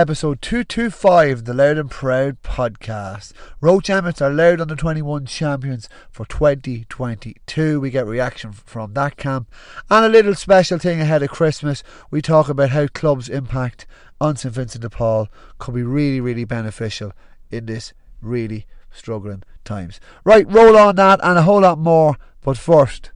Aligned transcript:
Episode 0.00 0.40
225, 0.40 1.44
the 1.44 1.52
Loud 1.52 1.76
and 1.76 1.90
Proud 1.90 2.40
podcast. 2.42 3.34
Roche 3.60 3.90
Emmets 3.90 4.22
are 4.22 4.30
Louth 4.30 4.58
Under 4.58 4.74
21 4.74 5.26
champions 5.26 5.90
for 6.10 6.24
2022. 6.24 7.78
We 7.78 7.90
get 7.90 8.06
reaction 8.06 8.52
from 8.52 8.94
that 8.94 9.18
camp. 9.18 9.52
And 9.90 10.06
a 10.06 10.08
little 10.08 10.34
special 10.34 10.78
thing 10.78 11.02
ahead 11.02 11.22
of 11.22 11.28
Christmas. 11.28 11.82
We 12.10 12.22
talk 12.22 12.48
about 12.48 12.70
how 12.70 12.86
clubs' 12.86 13.28
impact 13.28 13.86
on 14.22 14.36
St 14.36 14.54
Vincent 14.54 14.80
de 14.80 14.88
Paul 14.88 15.28
could 15.58 15.74
be 15.74 15.82
really, 15.82 16.22
really 16.22 16.46
beneficial 16.46 17.12
in 17.50 17.66
this 17.66 17.92
really 18.22 18.64
struggling 18.90 19.42
times. 19.66 20.00
Right, 20.24 20.50
roll 20.50 20.78
on 20.78 20.96
that 20.96 21.20
and 21.22 21.38
a 21.38 21.42
whole 21.42 21.60
lot 21.60 21.78
more. 21.78 22.16
But 22.40 22.56
first, 22.56 23.10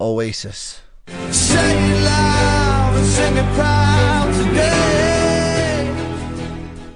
Oasis. 0.00 0.82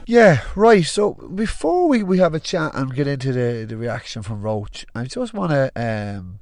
Yeah, 0.07 0.43
right. 0.55 0.85
So 0.85 1.15
before 1.15 1.89
we, 1.89 2.03
we 2.03 2.19
have 2.19 2.35
a 2.35 2.41
chat 2.41 2.75
and 2.75 2.95
get 2.95 3.07
into 3.07 3.33
the, 3.33 3.65
the 3.67 3.77
reaction 3.77 4.23
from 4.23 4.43
Roche, 4.43 4.85
I 4.95 5.05
just 5.05 5.33
want 5.33 5.53
to 5.53 5.73
um, 5.77 6.41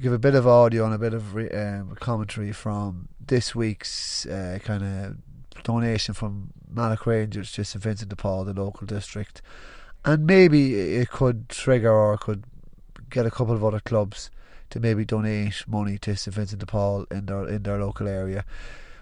give 0.00 0.12
a 0.12 0.18
bit 0.18 0.34
of 0.34 0.46
audio 0.46 0.86
and 0.86 0.94
a 0.94 0.98
bit 0.98 1.12
of 1.12 1.34
re, 1.34 1.50
um, 1.50 1.94
commentary 2.00 2.50
from 2.52 3.08
this 3.20 3.54
week's 3.54 4.24
uh, 4.24 4.58
kind 4.62 4.82
of 4.82 5.16
donation 5.64 6.14
from 6.14 6.54
Mattock 6.70 7.04
Rangers 7.04 7.52
to 7.52 7.64
St 7.64 7.82
Vincent 7.82 8.08
de 8.08 8.16
Paul, 8.16 8.44
the 8.44 8.54
local 8.54 8.86
district, 8.86 9.42
and 10.04 10.26
maybe 10.26 10.74
it 10.96 11.10
could 11.10 11.50
trigger 11.50 11.92
or 11.92 12.16
could 12.16 12.44
get 13.10 13.26
a 13.26 13.30
couple 13.30 13.54
of 13.54 13.62
other 13.62 13.80
clubs 13.80 14.30
to 14.70 14.80
maybe 14.80 15.04
donate 15.04 15.64
money 15.66 15.98
to 15.98 16.16
St 16.16 16.34
Vincent 16.34 16.60
de 16.60 16.66
Paul 16.66 17.04
in 17.10 17.26
their 17.26 17.46
in 17.46 17.64
their 17.64 17.78
local 17.78 18.08
area. 18.08 18.46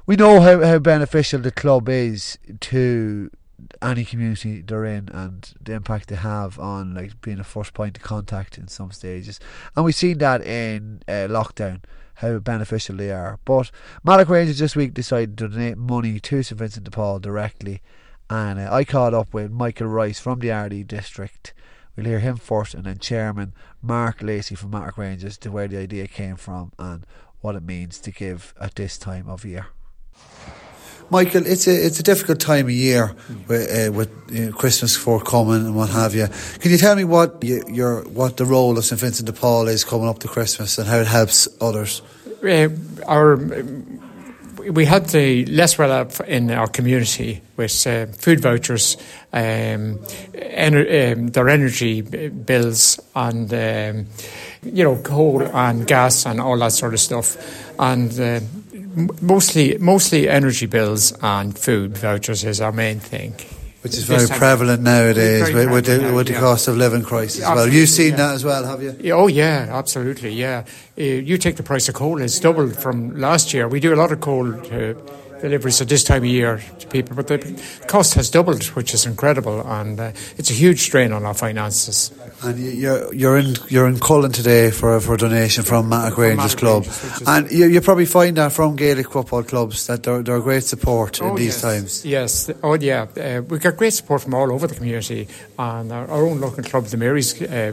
We 0.06 0.16
know 0.16 0.40
how, 0.40 0.60
how 0.64 0.80
beneficial 0.80 1.40
the 1.40 1.52
club 1.52 1.88
is 1.88 2.36
to 2.60 3.30
any 3.80 4.04
community 4.04 4.62
they're 4.62 4.84
in 4.84 5.08
and 5.08 5.54
the 5.60 5.72
impact 5.72 6.08
they 6.08 6.16
have 6.16 6.58
on 6.58 6.94
like 6.94 7.20
being 7.20 7.40
a 7.40 7.44
first 7.44 7.74
point 7.74 7.96
of 7.96 8.02
contact 8.02 8.58
in 8.58 8.68
some 8.68 8.90
stages. 8.90 9.40
And 9.74 9.84
we've 9.84 9.94
seen 9.94 10.18
that 10.18 10.42
in 10.42 11.02
uh, 11.08 11.28
lockdown 11.28 11.82
how 12.16 12.38
beneficial 12.38 12.96
they 12.96 13.10
are. 13.10 13.38
But 13.44 13.70
Mattock 14.02 14.28
Rangers 14.28 14.58
this 14.58 14.76
week 14.76 14.94
decided 14.94 15.36
to 15.38 15.48
donate 15.48 15.76
money 15.76 16.18
to 16.20 16.42
St 16.42 16.58
Vincent 16.58 16.84
de 16.84 16.90
Paul 16.90 17.18
directly, 17.18 17.82
and 18.30 18.58
uh, 18.58 18.72
I 18.72 18.84
caught 18.84 19.14
up 19.14 19.34
with 19.34 19.50
Michael 19.50 19.88
Rice 19.88 20.18
from 20.18 20.40
the 20.40 20.50
Ardee 20.50 20.86
district. 20.86 21.52
We'll 21.94 22.06
hear 22.06 22.20
him 22.20 22.36
first, 22.36 22.74
and 22.74 22.84
then 22.84 22.98
Chairman 22.98 23.54
Mark 23.82 24.22
Lacey 24.22 24.54
from 24.54 24.70
Mattock 24.70 24.98
Rangers 24.98 25.38
to 25.38 25.50
where 25.50 25.68
the 25.68 25.78
idea 25.78 26.06
came 26.06 26.36
from 26.36 26.72
and 26.78 27.06
what 27.40 27.54
it 27.54 27.62
means 27.62 27.98
to 28.00 28.10
give 28.10 28.54
at 28.60 28.74
this 28.74 28.98
time 28.98 29.28
of 29.28 29.44
year. 29.44 29.66
Michael, 31.10 31.46
it's 31.46 31.66
a 31.66 31.86
it's 31.86 32.00
a 32.00 32.02
difficult 32.02 32.40
time 32.40 32.66
of 32.66 32.72
year 32.72 33.14
with, 33.48 33.88
uh, 33.88 33.92
with 33.92 34.10
you 34.30 34.46
know, 34.46 34.52
Christmas 34.52 34.96
forthcoming 34.96 35.66
and 35.66 35.76
what 35.76 35.90
have 35.90 36.14
you. 36.14 36.26
Can 36.58 36.70
you 36.70 36.78
tell 36.78 36.96
me 36.96 37.04
what 37.04 37.42
you, 37.42 37.62
your 37.68 38.02
what 38.02 38.36
the 38.36 38.44
role 38.44 38.76
of 38.76 38.84
St 38.84 39.00
Vincent 39.00 39.26
de 39.26 39.32
Paul 39.32 39.68
is 39.68 39.84
coming 39.84 40.08
up 40.08 40.18
to 40.20 40.28
Christmas 40.28 40.78
and 40.78 40.88
how 40.88 40.98
it 40.98 41.06
helps 41.06 41.48
others? 41.60 42.02
Uh, 42.42 42.68
our 43.06 43.36
we 44.70 44.84
help 44.84 45.06
the 45.08 45.44
less 45.46 45.78
well 45.78 45.92
off 45.92 46.20
in 46.22 46.50
our 46.50 46.66
community 46.66 47.40
with 47.56 47.86
uh, 47.86 48.06
food 48.06 48.40
vouchers, 48.40 48.96
um, 49.32 49.98
ener- 50.34 51.12
um, 51.12 51.28
their 51.28 51.48
energy 51.48 52.00
bills, 52.02 53.00
and 53.14 53.52
um, 53.52 54.06
you 54.62 54.84
know 54.84 54.96
coal 54.96 55.42
and 55.42 55.86
gas 55.86 56.26
and 56.26 56.40
all 56.40 56.58
that 56.58 56.72
sort 56.72 56.94
of 56.94 57.00
stuff, 57.00 57.36
and 57.78 58.18
uh, 58.18 58.40
mostly 59.20 59.76
mostly 59.78 60.28
energy 60.28 60.66
bills 60.66 61.12
and 61.22 61.56
food 61.56 61.96
vouchers 61.96 62.44
is 62.44 62.60
our 62.60 62.72
main 62.72 62.98
thing. 63.00 63.34
Which 63.82 63.94
is 63.94 64.04
very 64.04 64.26
prevalent 64.26 64.82
nowadays 64.82 65.42
very 65.42 65.66
with, 65.66 65.86
with, 65.86 65.86
the, 65.86 66.12
with 66.12 66.26
the 66.26 66.32
yeah. 66.32 66.40
cost 66.40 66.66
of 66.66 66.76
living 66.76 67.04
crisis. 67.04 67.42
Absolutely, 67.42 67.62
well, 67.62 67.72
you've 67.72 67.88
seen 67.88 68.10
yeah. 68.10 68.16
that 68.16 68.34
as 68.34 68.44
well, 68.44 68.64
have 68.64 68.82
you? 68.82 69.12
Oh 69.12 69.28
yeah, 69.28 69.68
absolutely. 69.70 70.30
Yeah, 70.30 70.64
uh, 70.98 71.02
you 71.02 71.38
take 71.38 71.54
the 71.54 71.62
price 71.62 71.88
of 71.88 71.94
coal; 71.94 72.20
it's 72.20 72.40
doubled 72.40 72.74
from 72.76 73.16
last 73.16 73.54
year. 73.54 73.68
We 73.68 73.78
do 73.78 73.94
a 73.94 73.98
lot 74.02 74.10
of 74.10 74.20
coal 74.20 74.50
deliveries 75.40 75.80
at 75.80 75.88
this 75.88 76.04
time 76.04 76.22
of 76.22 76.26
year 76.26 76.60
to 76.78 76.86
people, 76.88 77.16
but 77.16 77.28
the 77.28 77.38
cost 77.86 78.14
has 78.14 78.30
doubled, 78.30 78.64
which 78.76 78.94
is 78.94 79.06
incredible, 79.06 79.60
and 79.66 79.98
uh, 80.00 80.12
it's 80.36 80.50
a 80.50 80.54
huge 80.54 80.80
strain 80.80 81.12
on 81.12 81.24
our 81.24 81.34
finances. 81.34 82.12
And 82.42 82.58
you're 82.58 83.12
you're 83.14 83.38
in 83.38 83.56
you're 83.68 83.88
in 83.88 83.98
Collon 83.98 84.32
today 84.32 84.70
for 84.70 85.00
for 85.00 85.14
a 85.14 85.18
donation 85.18 85.64
from 85.64 85.88
Mattock 85.88 86.18
Rangers 86.18 86.54
Club, 86.54 86.84
Rangers, 86.84 87.22
and 87.26 87.50
you, 87.50 87.66
you 87.66 87.80
probably 87.80 88.06
find 88.06 88.36
that 88.36 88.52
from 88.52 88.76
Gaelic 88.76 89.10
football 89.10 89.42
clubs 89.42 89.86
that 89.86 90.02
they're, 90.02 90.22
they're 90.22 90.40
great 90.40 90.64
support 90.64 91.20
oh, 91.22 91.30
in 91.30 91.34
these 91.36 91.54
yes. 91.54 91.62
times. 91.62 92.04
Yes, 92.04 92.50
oh 92.62 92.74
yeah, 92.74 93.06
uh, 93.16 93.42
we 93.42 93.58
got 93.58 93.76
great 93.76 93.92
support 93.92 94.22
from 94.22 94.34
all 94.34 94.52
over 94.52 94.66
the 94.66 94.74
community, 94.74 95.28
and 95.58 95.92
our, 95.92 96.08
our 96.10 96.26
own 96.26 96.40
local 96.40 96.62
club, 96.62 96.84
the 96.84 96.96
Marys, 96.96 97.40
uh, 97.42 97.72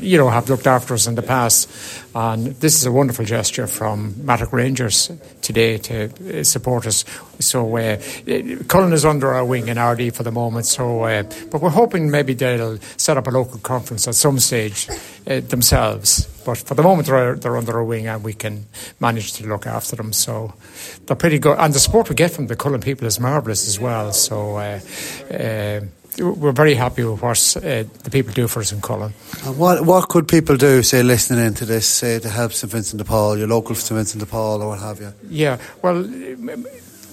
you 0.00 0.18
know, 0.18 0.28
have 0.28 0.48
looked 0.48 0.66
after 0.66 0.94
us 0.94 1.06
in 1.06 1.14
the 1.14 1.22
past, 1.22 1.68
and 2.16 2.46
this 2.46 2.76
is 2.76 2.86
a 2.86 2.90
wonderful 2.90 3.26
gesture 3.26 3.66
from 3.66 4.14
Mattock 4.24 4.50
Rangers 4.50 5.10
today 5.42 5.76
to 5.76 6.44
support 6.44 6.86
us. 6.86 7.04
So 7.40 7.76
uh, 7.76 8.00
Collon 8.68 8.94
is 8.94 9.04
under 9.04 9.34
our 9.34 9.44
wing 9.44 9.68
in 9.68 9.76
Ardee 9.76 10.08
for 10.14 10.22
the 10.22 10.32
moment. 10.32 10.64
So, 10.64 11.02
uh, 11.02 11.24
but 11.50 11.60
we're 11.60 11.68
hoping 11.68 12.10
maybe 12.10 12.32
they'll 12.32 12.78
set 12.96 13.18
up 13.18 13.26
a 13.26 13.30
local 13.30 13.58
conference 13.58 14.08
at 14.08 14.14
some 14.14 14.38
stage 14.38 14.88
uh, 15.26 15.40
themselves. 15.40 16.24
But 16.46 16.56
for 16.56 16.74
the 16.74 16.82
moment, 16.82 17.06
they're, 17.08 17.34
they're 17.34 17.56
under 17.58 17.76
our 17.76 17.84
wing, 17.84 18.06
and 18.06 18.24
we 18.24 18.32
can 18.32 18.64
manage 18.98 19.34
to 19.34 19.46
look 19.46 19.66
after 19.66 19.96
them. 19.96 20.14
So 20.14 20.54
they're 21.04 21.16
pretty 21.16 21.38
good, 21.38 21.58
and 21.58 21.74
the 21.74 21.80
support 21.80 22.08
we 22.08 22.14
get 22.14 22.30
from 22.30 22.46
the 22.46 22.56
Collon 22.56 22.80
people 22.80 23.06
is 23.06 23.20
marvellous 23.20 23.68
as 23.68 23.78
well. 23.78 24.14
So. 24.14 24.56
Uh, 24.56 24.80
uh, 25.30 25.80
we're 26.18 26.52
very 26.52 26.74
happy 26.74 27.04
with 27.04 27.22
what 27.22 27.56
uh, 27.56 27.84
the 28.04 28.10
people 28.10 28.32
do 28.32 28.48
for 28.48 28.60
us 28.60 28.72
in 28.72 28.80
Collon. 28.80 29.12
And 29.44 29.58
what 29.58 29.84
what 29.84 30.08
could 30.08 30.28
people 30.28 30.56
do, 30.56 30.82
say, 30.82 31.02
listening 31.02 31.44
into 31.44 31.64
this, 31.64 31.86
say, 31.86 32.18
to 32.18 32.28
help 32.28 32.52
St 32.52 32.72
Vincent 32.72 32.98
de 32.98 33.04
Paul, 33.04 33.38
your 33.38 33.48
local 33.48 33.74
St 33.74 33.96
Vincent 33.96 34.20
de 34.20 34.26
Paul, 34.26 34.62
or 34.62 34.68
what 34.68 34.80
have 34.80 35.00
you? 35.00 35.12
Yeah, 35.28 35.58
well, 35.82 36.04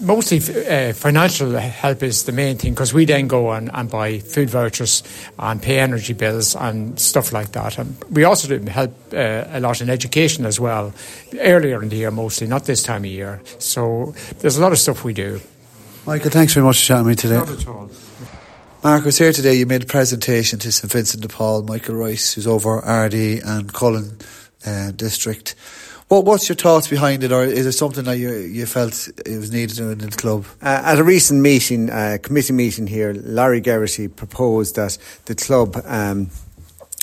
mostly 0.01 0.37
uh, 0.37 0.93
financial 0.93 1.51
help 1.51 2.03
is 2.03 2.23
the 2.23 2.31
main 2.31 2.57
thing 2.57 2.73
because 2.73 2.93
we 2.93 3.05
then 3.05 3.27
go 3.27 3.51
and, 3.51 3.69
and 3.73 3.89
buy 3.89 4.19
food 4.19 4.49
vouchers 4.49 5.03
and 5.39 5.61
pay 5.61 5.79
energy 5.79 6.13
bills 6.13 6.55
and 6.55 6.99
stuff 6.99 7.31
like 7.33 7.51
that. 7.51 7.77
And 7.77 7.95
we 8.09 8.23
also 8.23 8.47
do 8.47 8.63
help 8.69 8.91
uh, 9.13 9.45
a 9.47 9.59
lot 9.59 9.81
in 9.81 9.89
education 9.89 10.45
as 10.45 10.59
well, 10.59 10.93
earlier 11.39 11.81
in 11.81 11.89
the 11.89 11.97
year 11.97 12.11
mostly, 12.11 12.47
not 12.47 12.65
this 12.65 12.83
time 12.83 13.03
of 13.03 13.11
year. 13.11 13.41
So 13.59 14.13
there's 14.39 14.57
a 14.57 14.61
lot 14.61 14.71
of 14.71 14.79
stuff 14.79 15.03
we 15.03 15.13
do. 15.13 15.39
Michael, 16.05 16.31
thanks 16.31 16.53
very 16.53 16.65
much 16.65 16.79
for 16.79 16.85
chatting 16.85 17.05
with 17.05 17.17
me 17.17 17.21
today. 17.21 17.37
Not 17.37 17.49
at 17.49 17.67
all. 17.67 17.89
Mark 18.83 19.05
was 19.05 19.17
here 19.17 19.31
today. 19.31 19.53
You 19.53 19.65
made 19.65 19.83
a 19.83 19.85
presentation 19.85 20.59
to 20.59 20.69
St 20.69 20.91
Vincent 20.91 21.23
de 21.23 21.29
Paul, 21.29 21.63
Michael 21.63 21.95
Rice, 21.95 22.33
who's 22.33 22.45
over 22.45 22.81
Ardee 22.81 23.39
and 23.39 23.71
Collon 23.71 24.17
uh, 24.65 24.91
district. 24.91 25.55
What, 26.09 26.25
what's 26.25 26.49
your 26.49 26.57
thoughts 26.57 26.89
behind 26.89 27.23
it, 27.23 27.31
or 27.31 27.45
is 27.45 27.65
it 27.65 27.71
something 27.71 28.03
that 28.03 28.17
you 28.17 28.33
you 28.33 28.65
felt 28.65 29.07
it 29.25 29.37
was 29.37 29.53
needed 29.53 29.79
in 29.79 29.99
the 29.99 30.09
club? 30.09 30.45
Uh, 30.61 30.81
at 30.83 30.99
a 30.99 31.03
recent 31.05 31.39
meeting, 31.39 31.89
uh, 31.89 32.17
committee 32.21 32.51
meeting 32.51 32.85
here, 32.85 33.13
Larry 33.13 33.61
Geraghty 33.61 34.09
proposed 34.09 34.75
that 34.75 34.97
the 35.27 35.35
club. 35.35 35.81
Um, 35.85 36.29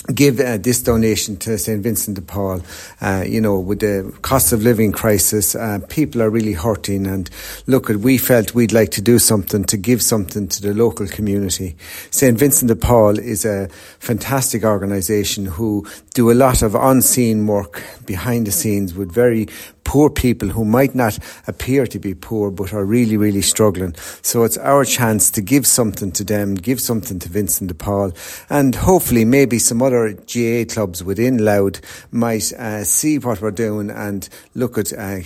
give 0.07 0.39
uh, 0.39 0.57
this 0.57 0.81
donation 0.81 1.37
to 1.37 1.57
St 1.57 1.81
Vincent 1.81 2.15
de 2.15 2.21
Paul. 2.21 2.61
Uh, 3.01 3.23
you 3.27 3.39
know, 3.39 3.59
with 3.59 3.79
the 3.79 4.11
cost 4.21 4.51
of 4.51 4.63
living 4.63 4.91
crisis, 4.91 5.55
uh, 5.55 5.79
people 5.89 6.21
are 6.21 6.29
really 6.29 6.53
hurting. 6.53 7.05
And 7.05 7.29
look, 7.67 7.89
at 7.89 7.97
we 7.97 8.17
felt 8.17 8.55
we'd 8.55 8.73
like 8.73 8.91
to 8.91 9.01
do 9.01 9.19
something 9.19 9.63
to 9.65 9.77
give 9.77 10.01
something 10.01 10.47
to 10.47 10.61
the 10.61 10.73
local 10.73 11.07
community. 11.07 11.75
St 12.09 12.37
Vincent 12.37 12.69
de 12.69 12.75
Paul 12.75 13.19
is 13.19 13.45
a 13.45 13.67
fantastic 13.99 14.63
organisation 14.63 15.45
who 15.45 15.87
do 16.13 16.31
a 16.31 16.33
lot 16.33 16.61
of 16.61 16.75
unseen 16.75 17.47
work 17.47 17.83
behind 18.05 18.47
the 18.47 18.51
scenes 18.51 18.93
with 18.93 19.11
very 19.11 19.47
poor 19.83 20.09
people 20.09 20.49
who 20.49 20.65
might 20.65 20.95
not 20.95 21.17
appear 21.47 21.85
to 21.87 21.99
be 21.99 22.13
poor 22.13 22.51
but 22.51 22.73
are 22.73 22.85
really, 22.85 23.17
really 23.17 23.41
struggling. 23.41 23.95
So 24.21 24.43
it's 24.43 24.57
our 24.57 24.85
chance 24.85 25.31
to 25.31 25.41
give 25.41 25.67
something 25.67 26.11
to 26.13 26.23
them, 26.23 26.55
give 26.55 26.79
something 26.79 27.19
to 27.19 27.29
Vincent 27.29 27.67
de 27.67 27.73
Paul, 27.73 28.13
and 28.49 28.75
hopefully 28.75 29.25
maybe 29.25 29.59
some 29.59 29.81
other 29.81 30.13
GA 30.13 30.65
clubs 30.65 31.03
within 31.03 31.43
Louth 31.43 31.81
might 32.11 32.51
uh, 32.53 32.83
see 32.83 33.17
what 33.19 33.41
we're 33.41 33.51
doing 33.51 33.89
and 33.89 34.27
look 34.55 34.77
at 34.77 34.93
uh, 34.93 35.19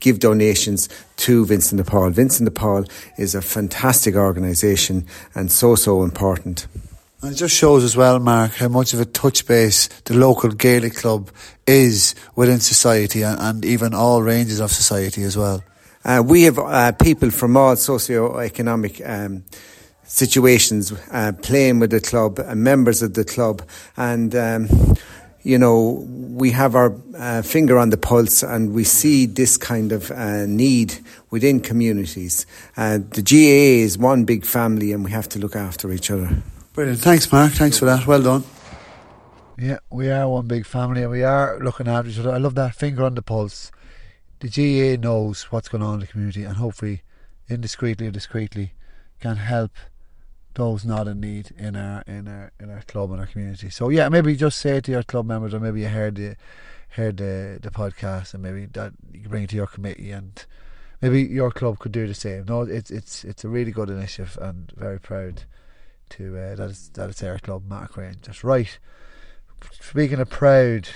give 0.00 0.20
donations 0.20 0.88
to 1.16 1.44
Vincent 1.46 1.82
de 1.82 1.90
Paul. 1.90 2.10
Vincent 2.10 2.46
de 2.46 2.50
Paul 2.50 2.84
is 3.18 3.34
a 3.34 3.42
fantastic 3.42 4.14
organisation 4.14 5.06
and 5.34 5.50
so, 5.50 5.74
so 5.74 6.02
important. 6.02 6.66
And 7.22 7.32
it 7.32 7.36
just 7.36 7.56
shows 7.56 7.82
as 7.82 7.96
well, 7.96 8.18
Mark, 8.18 8.52
how 8.52 8.68
much 8.68 8.92
of 8.92 9.00
a 9.00 9.04
touch 9.04 9.46
base 9.46 9.88
the 10.04 10.14
local 10.14 10.50
Gaelic 10.50 10.94
club 10.94 11.30
is 11.66 12.14
within 12.34 12.60
society 12.60 13.22
and, 13.22 13.40
and 13.40 13.64
even 13.64 13.94
all 13.94 14.22
ranges 14.22 14.60
of 14.60 14.70
society 14.70 15.22
as 15.22 15.36
well. 15.36 15.64
Uh, 16.04 16.22
we 16.24 16.42
have 16.42 16.58
uh, 16.58 16.92
people 16.92 17.30
from 17.30 17.56
all 17.56 17.74
socio-economic 17.74 19.00
um, 19.04 19.44
situations 20.04 20.92
uh, 21.10 21.32
playing 21.42 21.80
with 21.80 21.90
the 21.90 22.00
club, 22.00 22.38
uh, 22.38 22.54
members 22.54 23.02
of 23.02 23.14
the 23.14 23.24
club, 23.24 23.62
and 23.96 24.36
um, 24.36 24.68
you 25.46 25.58
know, 25.58 26.04
we 26.08 26.50
have 26.50 26.74
our 26.74 26.92
uh, 27.16 27.40
finger 27.40 27.78
on 27.78 27.90
the 27.90 27.96
pulse 27.96 28.42
and 28.42 28.74
we 28.74 28.82
see 28.82 29.26
this 29.26 29.56
kind 29.56 29.92
of 29.92 30.10
uh, 30.10 30.44
need 30.44 30.98
within 31.30 31.60
communities. 31.60 32.46
Uh, 32.76 32.98
the 32.98 33.22
GAA 33.22 33.84
is 33.84 33.96
one 33.96 34.24
big 34.24 34.44
family 34.44 34.92
and 34.92 35.04
we 35.04 35.12
have 35.12 35.28
to 35.28 35.38
look 35.38 35.54
after 35.54 35.92
each 35.92 36.10
other. 36.10 36.42
Brilliant. 36.76 37.00
Thanks, 37.00 37.32
Mark. 37.32 37.52
Thanks 37.52 37.78
for 37.78 37.86
that. 37.86 38.06
Well 38.06 38.20
done. 38.20 38.44
Yeah, 39.58 39.78
we 39.88 40.10
are 40.10 40.28
one 40.28 40.46
big 40.46 40.66
family 40.66 41.00
and 41.00 41.10
we 41.10 41.22
are 41.22 41.58
looking 41.58 41.88
after 41.88 42.10
each 42.10 42.18
other. 42.18 42.32
I 42.32 42.36
love 42.36 42.54
that 42.56 42.74
finger 42.74 43.04
on 43.04 43.14
the 43.14 43.22
pulse. 43.22 43.72
The 44.40 44.50
GA 44.50 44.98
knows 44.98 45.44
what's 45.44 45.70
going 45.70 45.82
on 45.82 45.94
in 45.94 46.00
the 46.00 46.06
community 46.06 46.44
and 46.44 46.58
hopefully, 46.58 47.00
indiscreetly 47.48 48.08
or 48.08 48.10
discreetly, 48.10 48.74
can 49.20 49.36
help 49.36 49.70
those 50.52 50.84
not 50.84 51.08
in 51.08 51.18
need 51.18 51.50
in 51.56 51.76
our 51.76 52.02
in 52.06 52.28
our 52.28 52.52
in 52.60 52.70
our 52.70 52.82
club 52.82 53.10
and 53.10 53.20
our 53.20 53.26
community. 53.26 53.70
So 53.70 53.88
yeah, 53.88 54.10
maybe 54.10 54.36
just 54.36 54.58
say 54.58 54.76
it 54.76 54.84
to 54.84 54.92
your 54.92 55.02
club 55.02 55.24
members, 55.24 55.54
or 55.54 55.60
maybe 55.60 55.80
you 55.80 55.88
heard 55.88 56.16
the 56.16 56.36
heard 56.90 57.16
the 57.16 57.58
the 57.58 57.70
podcast, 57.70 58.34
and 58.34 58.42
maybe 58.42 58.66
that 58.66 58.92
you 59.14 59.22
can 59.22 59.30
bring 59.30 59.44
it 59.44 59.48
to 59.48 59.56
your 59.56 59.66
committee, 59.66 60.10
and 60.10 60.44
maybe 61.00 61.22
your 61.22 61.50
club 61.50 61.78
could 61.78 61.92
do 61.92 62.06
the 62.06 62.12
same. 62.12 62.44
No, 62.46 62.60
it's 62.64 62.90
it's 62.90 63.24
it's 63.24 63.44
a 63.44 63.48
really 63.48 63.72
good 63.72 63.88
initiative, 63.88 64.36
and 64.42 64.70
very 64.76 65.00
proud 65.00 65.44
to 66.10 66.36
uh, 66.38 66.54
that 66.56 66.70
is 66.70 66.90
that 66.94 67.10
it's 67.10 67.22
our 67.22 67.38
club, 67.38 67.64
Mark 67.68 67.96
Range. 67.96 68.18
That's 68.22 68.44
right. 68.44 68.78
Speaking 69.72 70.20
of 70.20 70.28
proud 70.28 70.88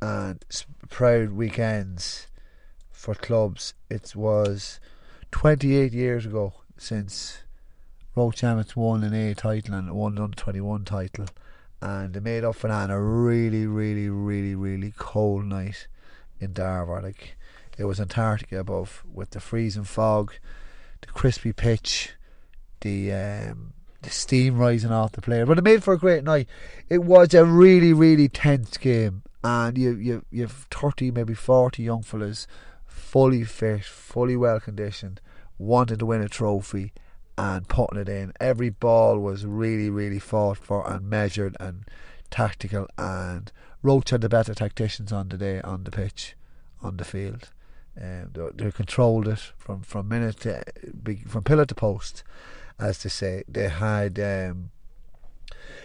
and 0.00 0.44
proud 0.88 1.32
weekends 1.32 2.26
for 2.90 3.14
clubs, 3.14 3.74
it 3.90 4.14
was 4.16 4.80
28 5.32 5.92
years 5.92 6.26
ago 6.26 6.54
since 6.78 7.42
Roche 8.14 8.44
Emmets 8.44 8.74
won 8.74 9.04
an 9.04 9.14
A 9.14 9.34
title 9.34 9.74
and 9.74 9.92
won 9.92 10.16
an 10.16 10.24
under 10.24 10.36
21 10.36 10.84
title. 10.84 11.26
And 11.82 12.14
they 12.14 12.20
made 12.20 12.44
up 12.44 12.56
for 12.56 12.68
that 12.68 12.84
on 12.84 12.90
a 12.90 13.00
really, 13.00 13.66
really, 13.66 14.08
really, 14.08 14.54
really 14.54 14.94
cold 14.96 15.44
night 15.44 15.86
in 16.40 16.54
Darver. 16.54 17.02
Like, 17.02 17.36
it 17.76 17.84
was 17.84 18.00
Antarctica 18.00 18.60
above 18.60 19.04
with 19.12 19.30
the 19.30 19.40
freezing 19.40 19.84
fog, 19.84 20.32
the 21.02 21.08
crispy 21.08 21.52
pitch, 21.52 22.14
the 22.80 23.12
um, 23.12 23.74
the 24.06 24.12
steam 24.12 24.56
rising 24.56 24.92
off 24.92 25.12
the 25.12 25.20
player. 25.20 25.44
But 25.44 25.58
it 25.58 25.64
made 25.64 25.82
for 25.82 25.92
a 25.92 25.98
great 25.98 26.24
night. 26.24 26.48
It 26.88 27.02
was 27.02 27.34
a 27.34 27.44
really, 27.44 27.92
really 27.92 28.28
tense 28.28 28.76
game. 28.76 29.22
And 29.42 29.76
you, 29.76 29.96
you, 29.96 30.24
you've 30.30 30.66
30, 30.70 31.10
maybe 31.10 31.34
40 31.34 31.82
young 31.82 32.02
fellas 32.02 32.46
fully 32.86 33.44
fit, 33.44 33.84
fully 33.84 34.36
well 34.36 34.60
conditioned, 34.60 35.20
wanting 35.58 35.98
to 35.98 36.06
win 36.06 36.22
a 36.22 36.28
trophy 36.28 36.92
and 37.36 37.68
putting 37.68 37.98
it 37.98 38.08
in. 38.08 38.32
Every 38.40 38.70
ball 38.70 39.18
was 39.18 39.44
really, 39.44 39.90
really 39.90 40.18
fought 40.18 40.58
for 40.58 40.88
and 40.88 41.10
measured 41.10 41.56
and 41.60 41.84
tactical. 42.30 42.86
And 42.96 43.50
Roche 43.82 44.10
had 44.10 44.20
the 44.20 44.28
better 44.28 44.54
tacticians 44.54 45.12
on 45.12 45.28
the 45.28 45.36
day 45.36 45.60
on 45.60 45.84
the 45.84 45.90
pitch, 45.90 46.36
on 46.82 46.96
the 46.96 47.04
field. 47.04 47.50
Um, 48.00 48.30
they, 48.34 48.64
they, 48.64 48.70
controlled 48.70 49.26
it 49.26 49.52
from 49.56 49.80
from 49.80 50.08
minute 50.08 50.40
to 50.40 50.62
from 51.26 51.44
pillar 51.44 51.64
to 51.64 51.74
post, 51.74 52.24
as 52.78 53.02
they 53.02 53.08
say. 53.08 53.44
They 53.48 53.68
had 53.68 54.18
um, 54.18 54.70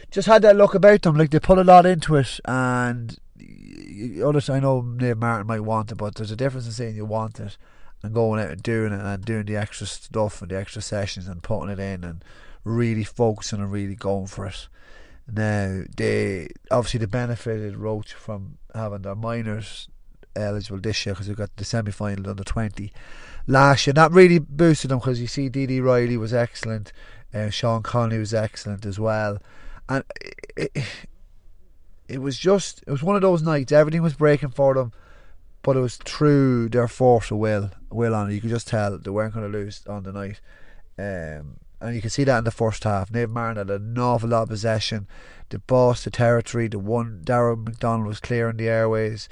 just 0.10 0.28
had 0.28 0.42
that 0.44 0.56
look 0.56 0.76
about 0.76 1.02
them, 1.02 1.18
like 1.18 1.32
they 1.32 1.40
put 1.40 1.58
a 1.58 1.64
lot 1.64 1.86
into 1.86 2.16
it. 2.16 2.40
And 2.46 3.18
others, 4.24 4.50
I 4.50 4.60
know 4.60 4.82
Naomh 4.82 5.20
Mairtin 5.20 5.48
might 5.48 5.62
want 5.62 5.92
it, 5.92 5.96
but 5.96 6.16
there's 6.16 6.32
a 6.32 6.36
difference 6.36 6.66
in 6.66 6.74
saying 6.74 6.96
you 6.96 7.06
want 7.06 7.40
it 7.40 7.58
and 8.04 8.14
going 8.14 8.42
out 8.42 8.52
and 8.52 8.64
doing 8.64 8.94
it 8.94 9.00
and 9.00 9.24
doing 9.24 9.46
the 9.46 9.56
extra 9.56 9.88
stuff 9.88 10.42
and 10.42 10.52
the 10.52 10.58
extra 10.58 10.82
sessions 10.82 11.28
and 11.28 11.44
putting 11.44 11.70
it 11.70 11.80
in 11.80 12.04
and 12.04 12.24
really 12.64 13.04
focusing 13.04 13.60
and 13.60 13.72
really 13.72 13.96
going 13.96 14.28
for 14.28 14.48
it. 14.48 14.68
Now 15.32 15.84
they 15.96 16.50
obviously 16.70 17.00
they 17.00 17.06
benefited 17.06 17.78
Roche 17.78 18.14
from 18.14 18.58
having 18.74 19.04
their 19.04 19.16
minors 19.16 19.88
eligible 20.36 20.80
this 20.80 21.06
year 21.06 21.14
because 21.14 21.28
we 21.28 21.36
got 21.36 21.56
the 21.58 21.66
semi 21.66 21.92
final 21.92 22.30
under 22.30 22.44
twenty 22.44 22.92
last 23.48 23.88
year. 23.88 23.94
That 23.94 24.12
really 24.12 24.40
boosted 24.40 24.92
them 24.92 25.00
because 25.00 25.22
you 25.22 25.28
see 25.28 25.50
Dee 25.50 25.80
Riley 25.80 26.18
was 26.18 26.34
excellent, 26.34 26.94
uh, 27.34 27.50
Sean 27.50 27.84
Connolly 27.84 28.20
was 28.20 28.34
excellent 28.34 28.86
as 28.86 29.00
well, 29.00 29.40
and 29.90 30.04
it, 30.56 30.72
it, 30.76 30.86
it 32.08 32.22
was 32.22 32.38
just 32.38 32.84
it 32.88 32.92
was 32.92 33.04
one 33.04 33.16
of 33.16 33.22
those 33.22 33.42
nights. 33.42 33.72
Everything 33.72 34.02
was 34.02 34.14
breaking 34.14 34.52
for 34.52 34.74
them 34.74 34.92
but 35.64 35.78
it 35.78 35.82
was 35.82 35.98
through 35.98 36.70
their 36.70 36.88
force 36.88 37.32
of 37.32 37.38
will, 37.38 37.72
will 37.90 38.16
on 38.16 38.30
it. 38.30 38.34
You 38.34 38.42
could 38.42 38.50
just 38.50 38.68
tell 38.68 38.98
they 38.98 39.12
weren't 39.12 39.34
going 39.34 39.50
to 39.50 39.58
lose 39.58 39.86
on 39.88 40.04
the 40.04 40.12
night. 40.12 40.42
Um, 40.98 41.58
and 41.80 41.96
you 41.96 42.02
can 42.02 42.10
see 42.10 42.24
that 42.24 42.40
in 42.40 42.44
the 42.44 42.52
first 42.52 42.84
half. 42.84 43.12
Naomh 43.12 43.34
Mairtin 43.34 43.58
had 43.58 43.70
an 43.70 43.98
awful 43.98 44.30
lot 44.30 44.44
of 44.44 44.50
possession. 44.50 45.08
The 45.50 45.60
boss, 45.60 46.04
the 46.04 46.12
territory, 46.12 46.68
the 46.68 46.80
one 46.80 47.22
Darragh 47.24 47.66
McDonald 47.66 48.08
was 48.08 48.20
clearing 48.20 48.58
the 48.58 48.70
airways. 48.70 49.30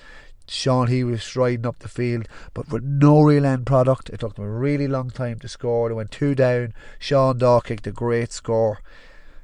Sean 0.49 0.87
he 0.87 1.03
was 1.03 1.23
striding 1.23 1.65
up 1.65 1.79
the 1.79 1.87
field, 1.87 2.27
but 2.53 2.69
with 2.69 2.83
no 2.83 3.21
real 3.21 3.45
end 3.45 3.65
product. 3.65 4.09
It 4.09 4.19
took 4.19 4.35
them 4.35 4.45
a 4.45 4.49
really 4.49 4.87
long 4.87 5.09
time 5.09 5.39
to 5.39 5.47
score. 5.47 5.89
They 5.89 5.95
went 5.95 6.11
two 6.11 6.35
down. 6.35 6.73
Sean 6.97 7.37
Daw 7.37 7.59
kicked 7.59 7.87
a 7.87 7.91
great 7.91 8.31
score. 8.31 8.81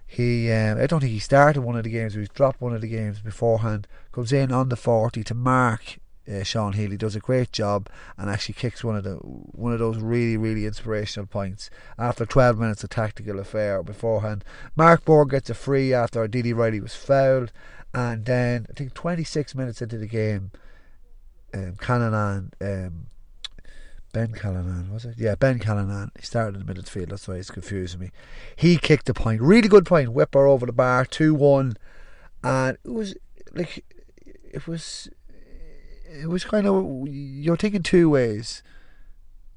He, 0.07 0.52
um, 0.52 0.78
I 0.80 0.88
don't 0.88 1.02
think 1.02 1.12
he 1.12 1.19
started 1.19 1.62
one 1.62 1.75
of 1.75 1.84
the 1.84 1.90
games. 1.90 2.13
He 2.13 2.25
dropped 2.34 2.62
one 2.62 2.74
of 2.74 2.81
the 2.81 2.88
games 2.88 3.19
beforehand. 3.19 3.88
Comes 4.12 4.31
in 4.31 4.52
on 4.52 4.69
the 4.69 4.75
forty 4.75 5.24
to 5.24 5.34
mark 5.34 5.98
uh, 6.31 6.44
Sean 6.44 6.74
Healy 6.74 6.98
does 6.98 7.16
a 7.16 7.19
great 7.19 7.51
job 7.51 7.90
and 8.18 8.30
actually 8.30 8.54
kicks 8.54 8.84
one 8.84 8.96
of 8.96 9.04
the 9.04 9.16
one 9.16 9.74
of 9.74 9.80
those 9.80 9.98
really 9.98 10.38
really 10.38 10.66
inspirational 10.66 11.28
points 11.28 11.69
after 11.98 12.25
12 12.25 12.58
minutes 12.58 12.84
of 12.84 12.90
tactical 12.90 13.40
affair 13.40 13.84
beforehand. 13.84 14.44
Mark 14.75 15.06
Borg 15.06 15.30
gets 15.30 15.50
a 15.50 15.54
free 15.54 15.94
after 15.94 16.28
Didi 16.28 16.54
Riley 16.54 16.80
was 16.80 16.96
fouled, 16.96 17.51
and 17.94 18.25
then 18.25 18.66
I 18.69 18.74
think 18.74 18.94
26 18.94 19.56
minutes 19.56 19.81
into 19.81 19.98
the 19.98 20.08
game, 20.08 20.51
um, 21.56 21.75
Callanan, 21.80 22.52
um, 22.62 23.07
Ben 24.13 24.31
Callanan 24.31 24.94
was 24.94 25.06
it? 25.06 25.16
Yeah, 25.18 25.36
Ben 25.36 25.60
Callanan. 25.60 26.12
He 26.18 26.25
started 26.25 26.60
in 26.60 26.66
the 26.66 26.74
midfield. 26.74 27.10
That's 27.10 27.28
why 27.28 27.36
it's 27.36 27.52
confusing 27.52 28.00
me. 28.00 28.12
He 28.56 28.78
kicked 28.78 29.10
a 29.10 29.13
point, 29.13 29.42
really 29.42 29.68
good 29.68 29.86
point, 29.86 30.13
whipper 30.13 30.48
over 30.48 30.66
the 30.66 30.72
bar, 30.72 31.06
two 31.06 31.34
one, 31.34 31.75
and 32.44 32.78
it 32.84 32.92
was 32.92 33.16
like 33.54 33.84
it 34.52 34.68
was 34.68 35.10
it 36.10 36.28
was 36.28 36.46
kind 36.46 36.68
of 36.68 37.07
you're 37.10 37.58
thinking 37.58 37.84
two 37.84 38.10
ways. 38.10 38.63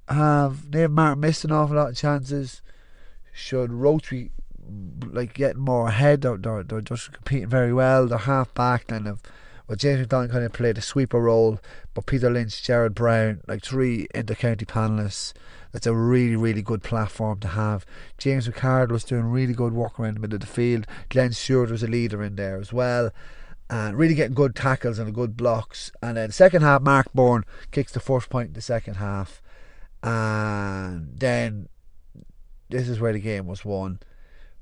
Have 0.08 0.66
Naomh 0.70 0.94
Mairtin 0.94 1.18
missed 1.18 1.44
an 1.44 1.52
awful 1.52 1.76
lot 1.76 1.90
of 1.90 1.96
chances? 1.96 2.62
Should 3.32 3.70
be 4.10 4.30
like 5.12 5.34
getting 5.34 5.60
more 5.60 5.88
ahead? 5.88 6.22
They're, 6.22 6.36
they're, 6.36 6.62
they're 6.62 6.80
just 6.80 7.12
competing 7.12 7.48
very 7.48 7.72
well. 7.72 8.06
They're 8.06 8.18
half 8.18 8.52
back 8.54 8.88
kind 8.88 9.06
of. 9.06 9.22
Well, 9.68 9.76
James 9.76 10.00
McDonald 10.00 10.30
kind 10.30 10.44
of 10.44 10.52
played 10.52 10.78
a 10.78 10.82
sweeper 10.82 11.20
role, 11.20 11.60
but 11.94 12.06
Peter 12.06 12.30
Lynch, 12.30 12.62
Jared 12.62 12.94
Brown, 12.94 13.42
like 13.46 13.62
three 13.62 14.08
inter-county 14.14 14.64
panelists. 14.64 15.34
That's 15.72 15.86
a 15.86 15.94
really, 15.94 16.36
really 16.36 16.62
good 16.62 16.82
platform 16.82 17.40
to 17.40 17.48
have. 17.48 17.84
James 18.16 18.48
McCard 18.48 18.90
was 18.90 19.04
doing 19.04 19.24
really 19.24 19.52
good 19.52 19.74
work 19.74 20.00
around 20.00 20.14
the 20.14 20.20
middle 20.20 20.36
of 20.36 20.40
the 20.40 20.46
field. 20.46 20.86
Glenn 21.10 21.32
Stewart 21.32 21.70
was 21.70 21.82
a 21.82 21.86
leader 21.86 22.22
in 22.22 22.36
there 22.36 22.58
as 22.58 22.72
well 22.72 23.12
and 23.70 23.98
really 23.98 24.14
getting 24.14 24.34
good 24.34 24.54
tackles 24.54 24.98
and 24.98 25.14
good 25.14 25.36
blocks. 25.36 25.90
And 26.02 26.16
then 26.16 26.30
second 26.32 26.62
half, 26.62 26.82
Mark 26.82 27.12
Bourne 27.12 27.44
kicks 27.70 27.92
the 27.92 28.00
first 28.00 28.30
point 28.30 28.48
in 28.48 28.54
the 28.54 28.60
second 28.60 28.94
half, 28.94 29.42
and 30.02 31.18
then 31.18 31.68
this 32.70 32.88
is 32.88 33.00
where 33.00 33.12
the 33.12 33.20
game 33.20 33.46
was 33.46 33.64
won. 33.64 34.00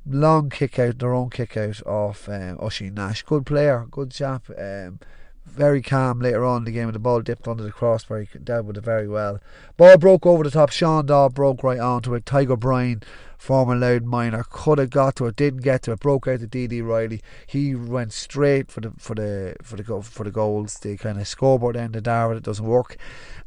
Long 0.08 0.50
kick 0.50 0.78
out, 0.78 1.00
their 1.00 1.12
own 1.12 1.30
kick 1.30 1.56
out 1.56 1.82
of 1.82 2.28
um, 2.28 2.58
Oisin 2.62 2.94
Nash. 2.94 3.22
Good 3.22 3.44
player, 3.44 3.86
good 3.90 4.12
chap. 4.12 4.48
Um, 4.56 5.00
very 5.44 5.82
calm 5.82 6.20
later 6.20 6.44
on 6.44 6.58
in 6.58 6.64
the 6.64 6.72
game. 6.72 6.90
The 6.92 6.98
ball 6.98 7.22
dipped 7.22 7.48
under 7.48 7.62
the 7.62 7.72
crossbar. 7.72 8.20
He 8.20 8.38
dealt 8.38 8.66
with 8.66 8.76
it 8.76 8.84
very 8.84 9.08
well. 9.08 9.40
Ball 9.76 9.96
broke 9.96 10.26
over 10.26 10.44
the 10.44 10.50
top. 10.50 10.70
Sean 10.70 11.06
Daw 11.06 11.28
broke 11.28 11.62
right 11.62 11.78
onto 11.78 12.14
it. 12.14 12.26
Tiger 12.26 12.56
Bryan 12.56 13.02
former 13.38 13.76
Louth 13.76 14.02
Minor 14.02 14.44
could 14.48 14.78
have 14.78 14.90
got 14.90 15.16
to 15.16 15.26
it, 15.26 15.36
didn't 15.36 15.62
get 15.62 15.82
to 15.82 15.92
it, 15.92 16.00
broke 16.00 16.26
out 16.26 16.40
to 16.40 16.46
DD 16.46 16.86
Riley. 16.86 17.22
He 17.46 17.74
went 17.74 18.12
straight 18.12 18.70
for 18.70 18.80
the 18.80 18.92
for 18.98 19.14
the 19.14 19.56
for 19.62 19.76
the 19.76 20.02
for 20.02 20.24
the 20.24 20.30
goals. 20.30 20.74
The 20.74 20.96
kind 20.96 21.20
of 21.20 21.28
scoreboard 21.28 21.76
end 21.76 21.96
of 21.96 22.04
Darver, 22.04 22.36
it 22.36 22.42
doesn't 22.42 22.66
work. 22.66 22.96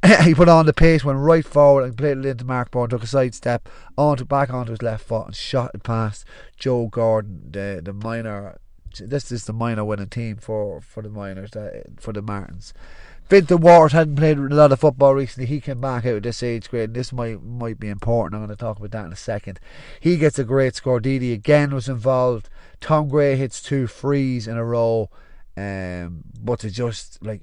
he 0.24 0.34
put 0.34 0.50
on 0.50 0.66
the 0.66 0.74
pace, 0.74 1.04
went 1.04 1.20
right 1.20 1.46
forward 1.46 1.84
and 1.84 1.98
played 1.98 2.18
it 2.18 2.26
into 2.26 2.46
Mark 2.46 2.72
Bourne, 2.72 2.90
took 2.90 3.04
a 3.04 3.08
side 3.08 3.36
step 3.36 3.68
onto 3.98 4.26
back 4.26 4.52
onto 4.52 4.72
his 4.72 4.82
left 4.82 5.06
foot 5.06 5.28
and 5.28 5.36
shot 5.36 5.72
it 5.74 5.84
past 5.84 6.26
Joe 6.58 6.88
Gordon, 6.88 7.50
the 7.52 7.82
the 7.84 7.94
minor. 7.94 8.60
This 9.00 9.32
is 9.32 9.46
the 9.46 9.54
minor 9.54 9.86
winning 9.86 10.08
team 10.08 10.38
for 10.38 10.82
for 10.82 11.04
the 11.04 11.10
minors, 11.10 11.52
for 12.00 12.12
the 12.12 12.22
Martins. 12.22 12.74
Fintan 13.30 13.62
Waters 13.62 13.92
hadn't 13.92 14.16
played 14.16 14.40
a 14.40 14.42
lot 14.42 14.72
of 14.72 14.80
football 14.80 15.14
recently. 15.14 15.46
He 15.46 15.62
came 15.62 15.80
back 15.80 16.04
out 16.04 16.16
of 16.16 16.24
this 16.24 16.42
age 16.42 16.68
grade, 16.68 16.90
and 16.90 16.96
this 16.96 17.14
might 17.14 17.44
might 17.44 17.80
be 17.80 17.88
important. 17.88 18.34
I'm 18.34 18.48
going 18.48 18.58
to 18.58 18.60
talk 18.60 18.80
about 18.80 18.90
that 18.90 19.06
in 19.06 19.14
a 19.14 19.16
second. 19.16 19.60
He 20.00 20.18
gets 20.18 20.40
a 20.40 20.44
great 20.44 20.76
score. 20.76 21.00
Didi 21.00 21.32
again 21.32 21.72
was 21.72 21.88
involved. 21.88 22.50
Tom 22.82 23.08
Gray 23.08 23.36
hits 23.36 23.62
two 23.62 23.86
frees 23.86 24.48
in 24.48 24.58
a 24.58 24.66
row, 24.66 25.12
um, 25.56 26.24
but 26.42 26.62
they 26.62 26.70
just 26.70 27.24
like 27.24 27.42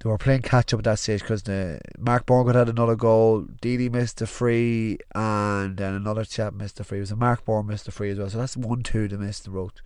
they 0.00 0.08
were 0.08 0.18
playing 0.18 0.42
catch 0.42 0.74
up 0.74 0.80
at 0.80 0.84
that 0.84 0.98
stage 0.98 1.20
because 1.20 1.44
the 1.44 1.80
Mark 1.96 2.26
Bourne 2.26 2.52
had 2.52 2.68
another 2.68 2.96
goal. 2.96 3.42
Didi 3.60 3.88
missed 3.88 4.20
a 4.20 4.26
free, 4.26 4.98
and 5.14 5.76
then 5.76 5.94
another 5.94 6.24
chap 6.24 6.54
missed 6.54 6.80
a 6.80 6.84
free. 6.84 6.98
It 6.98 7.02
was 7.02 7.12
a 7.12 7.16
Mark 7.16 7.44
Bourne 7.44 7.68
missed 7.68 7.86
a 7.86 7.92
free 7.92 8.10
as 8.10 8.18
well. 8.18 8.30
So 8.30 8.38
that's 8.38 8.56
one 8.56 8.82
two 8.82 9.06
to 9.06 9.16
miss 9.16 9.38
the 9.38 9.52
road. 9.52 9.80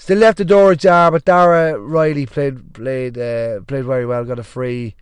Still 0.00 0.16
left 0.16 0.38
the 0.38 0.46
door 0.46 0.72
ajar, 0.72 1.10
but 1.10 1.26
Dara 1.26 1.78
Riley 1.78 2.24
played 2.24 2.72
played 2.72 3.18
uh, 3.18 3.60
played 3.60 3.84
very 3.84 4.06
well. 4.06 4.24
Got 4.24 4.38
a 4.38 4.42
free. 4.42 4.96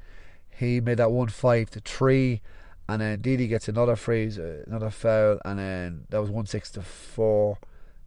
He 0.50 0.80
made 0.80 0.98
that 0.98 1.12
one 1.12 1.28
five 1.28 1.70
to 1.70 1.80
three, 1.80 2.42
and 2.88 3.00
then 3.00 3.20
Didi 3.20 3.46
gets 3.46 3.68
another 3.68 3.94
freeze, 3.94 4.40
uh, 4.40 4.64
another 4.66 4.90
foul, 4.90 5.38
and 5.44 5.60
then 5.60 6.06
that 6.10 6.20
was 6.20 6.30
one 6.30 6.46
six 6.46 6.68
to 6.72 6.82
four 6.82 7.58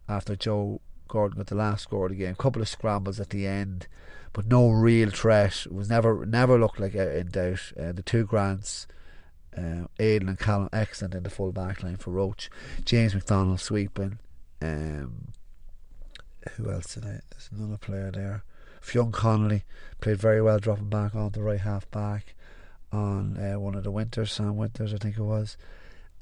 after 0.06 0.36
Joe 0.36 0.82
Gordon 1.08 1.38
got 1.38 1.46
the 1.46 1.54
last 1.54 1.84
score 1.84 2.04
of 2.04 2.12
the 2.12 2.18
game. 2.18 2.32
A 2.32 2.34
couple 2.34 2.60
of 2.60 2.68
scrambles 2.68 3.18
at 3.18 3.30
the 3.30 3.46
end, 3.46 3.86
but 4.34 4.46
no 4.46 4.68
real 4.68 5.08
threat. 5.08 5.64
It 5.64 5.72
was 5.72 5.88
never 5.88 6.26
never 6.26 6.58
looked 6.58 6.78
like 6.78 6.94
in 6.94 7.28
doubt. 7.28 7.72
Uh, 7.80 7.92
the 7.92 8.02
two 8.02 8.26
grants. 8.26 8.86
Uh, 9.56 9.86
Aidan 9.98 10.28
and 10.28 10.38
Callum 10.38 10.68
excellent 10.74 11.14
in 11.14 11.22
the 11.22 11.30
full 11.30 11.52
back 11.52 11.82
line 11.82 11.96
for 11.96 12.10
Roche. 12.10 12.50
James 12.84 13.14
McDonald 13.14 13.60
sweeping. 13.60 14.18
Um, 14.60 15.32
who 16.56 16.70
else 16.70 16.94
did 16.94 17.04
I? 17.04 17.20
There's 17.30 17.50
another 17.52 17.78
player 17.78 18.10
there. 18.10 18.44
Fionn 18.80 19.12
Connolly 19.12 19.64
played 20.00 20.18
very 20.18 20.42
well, 20.42 20.58
dropping 20.58 20.88
back 20.88 21.14
on 21.14 21.30
the 21.30 21.42
right 21.42 21.60
half 21.60 21.90
back 21.90 22.34
on 22.92 23.38
uh, 23.38 23.58
one 23.58 23.74
of 23.74 23.84
the 23.84 23.90
winters, 23.90 24.32
Sam 24.32 24.56
Winters, 24.56 24.92
I 24.92 24.98
think 24.98 25.16
it 25.16 25.22
was. 25.22 25.56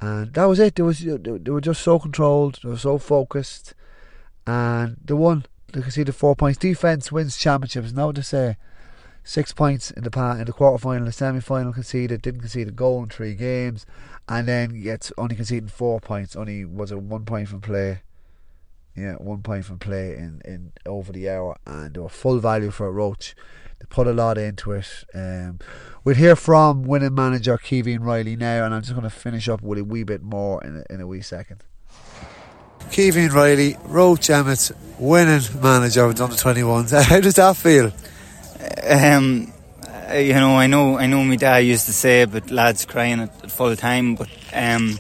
And 0.00 0.33
that 0.35 0.45
was 0.45 0.61
it. 0.61 0.77
They 0.77 0.83
was 0.83 1.00
they 1.00 1.50
were 1.50 1.61
just 1.61 1.83
so 1.83 1.99
controlled. 1.99 2.61
They 2.62 2.71
were 2.71 2.79
so 2.79 2.97
focused, 2.97 3.75
and 4.47 4.97
they 5.05 5.15
won. 5.15 5.45
They 5.73 5.83
conceded 5.83 6.15
four 6.15 6.35
points. 6.37 6.59
Defense 6.59 7.12
wins 7.12 7.37
championships. 7.37 7.93
Now 7.93 8.12
to 8.12 8.23
say, 8.23 8.57
six 9.25 9.53
points 9.53 9.91
in 9.91 10.05
the 10.05 10.37
in 10.39 10.47
the 10.47 10.53
quarter 10.53 10.79
final, 10.79 11.05
the 11.05 11.12
semi 11.12 11.41
final 11.41 11.75
conceded. 11.75 12.23
Didn't 12.23 12.41
concede 12.41 12.69
a 12.69 12.73
goal 12.73 13.03
in 13.03 13.11
three 13.11 13.35
games, 13.35 13.85
and 14.27 14.49
then 14.49 14.83
gets 14.83 15.12
only 15.19 15.37
conceded 15.37 15.71
four 15.71 16.00
points. 16.00 16.35
Only 16.35 16.65
was 16.65 16.93
it 16.93 17.00
one 17.00 17.27
point 17.27 17.49
from 17.49 17.61
play 17.61 18.00
yeah, 18.97 19.14
one 19.14 19.42
point 19.42 19.64
from 19.64 19.78
play 19.78 20.14
in, 20.14 20.42
in 20.44 20.73
over 20.87 21.12
the 21.12 21.28
hour, 21.30 21.56
and 21.66 21.94
they 21.94 22.00
were 22.00 22.09
full 22.09 22.38
value 22.38 22.70
for 22.70 22.87
a 22.87 22.90
Roche. 22.90 23.35
They 23.78 23.87
put 23.88 24.06
a 24.06 24.12
lot 24.12 24.37
into 24.37 24.73
it. 24.73 24.88
Um, 25.14 25.59
we'll 26.04 26.16
hear 26.16 26.37
from 26.37 26.82
winning 26.82 27.14
manager 27.14 27.56
Kevin 27.56 28.02
Riley 28.02 28.37
now, 28.37 28.64
and 28.64 28.75
I'm 28.75 28.82
just 28.82 28.92
going 28.92 29.04
to 29.04 29.11
finish 29.11 29.49
up 29.49 29.62
with 29.62 29.78
a 29.78 29.85
wee 29.85 30.02
bit 30.02 30.23
more 30.23 30.62
in 30.62 30.85
a, 30.88 30.92
in 30.92 31.00
a 31.00 31.06
wee 31.06 31.23
second. 31.23 31.64
Kevin 32.90 33.30
Riley, 33.30 33.76
Roche 33.85 34.30
Emmett, 34.30 34.73
winning 34.99 35.42
manager 35.62 36.04
of 36.04 36.16
the 36.16 36.25
under 36.25 36.37
21s. 36.37 37.02
How 37.09 37.20
does 37.20 37.37
that 37.37 37.56
feel? 37.56 37.92
Um, 38.85 39.52
you 40.12 40.35
know, 40.35 40.56
I 40.56 40.66
know, 40.66 40.99
I 40.99 41.06
know. 41.06 41.23
My 41.23 41.37
dad 41.37 41.59
used 41.59 41.87
to 41.87 41.92
say, 41.92 42.25
but 42.25 42.50
lads 42.50 42.85
crying 42.85 43.20
at, 43.20 43.44
at 43.44 43.50
full 43.50 43.76
time. 43.76 44.16
But 44.16 44.28
um, 44.52 44.99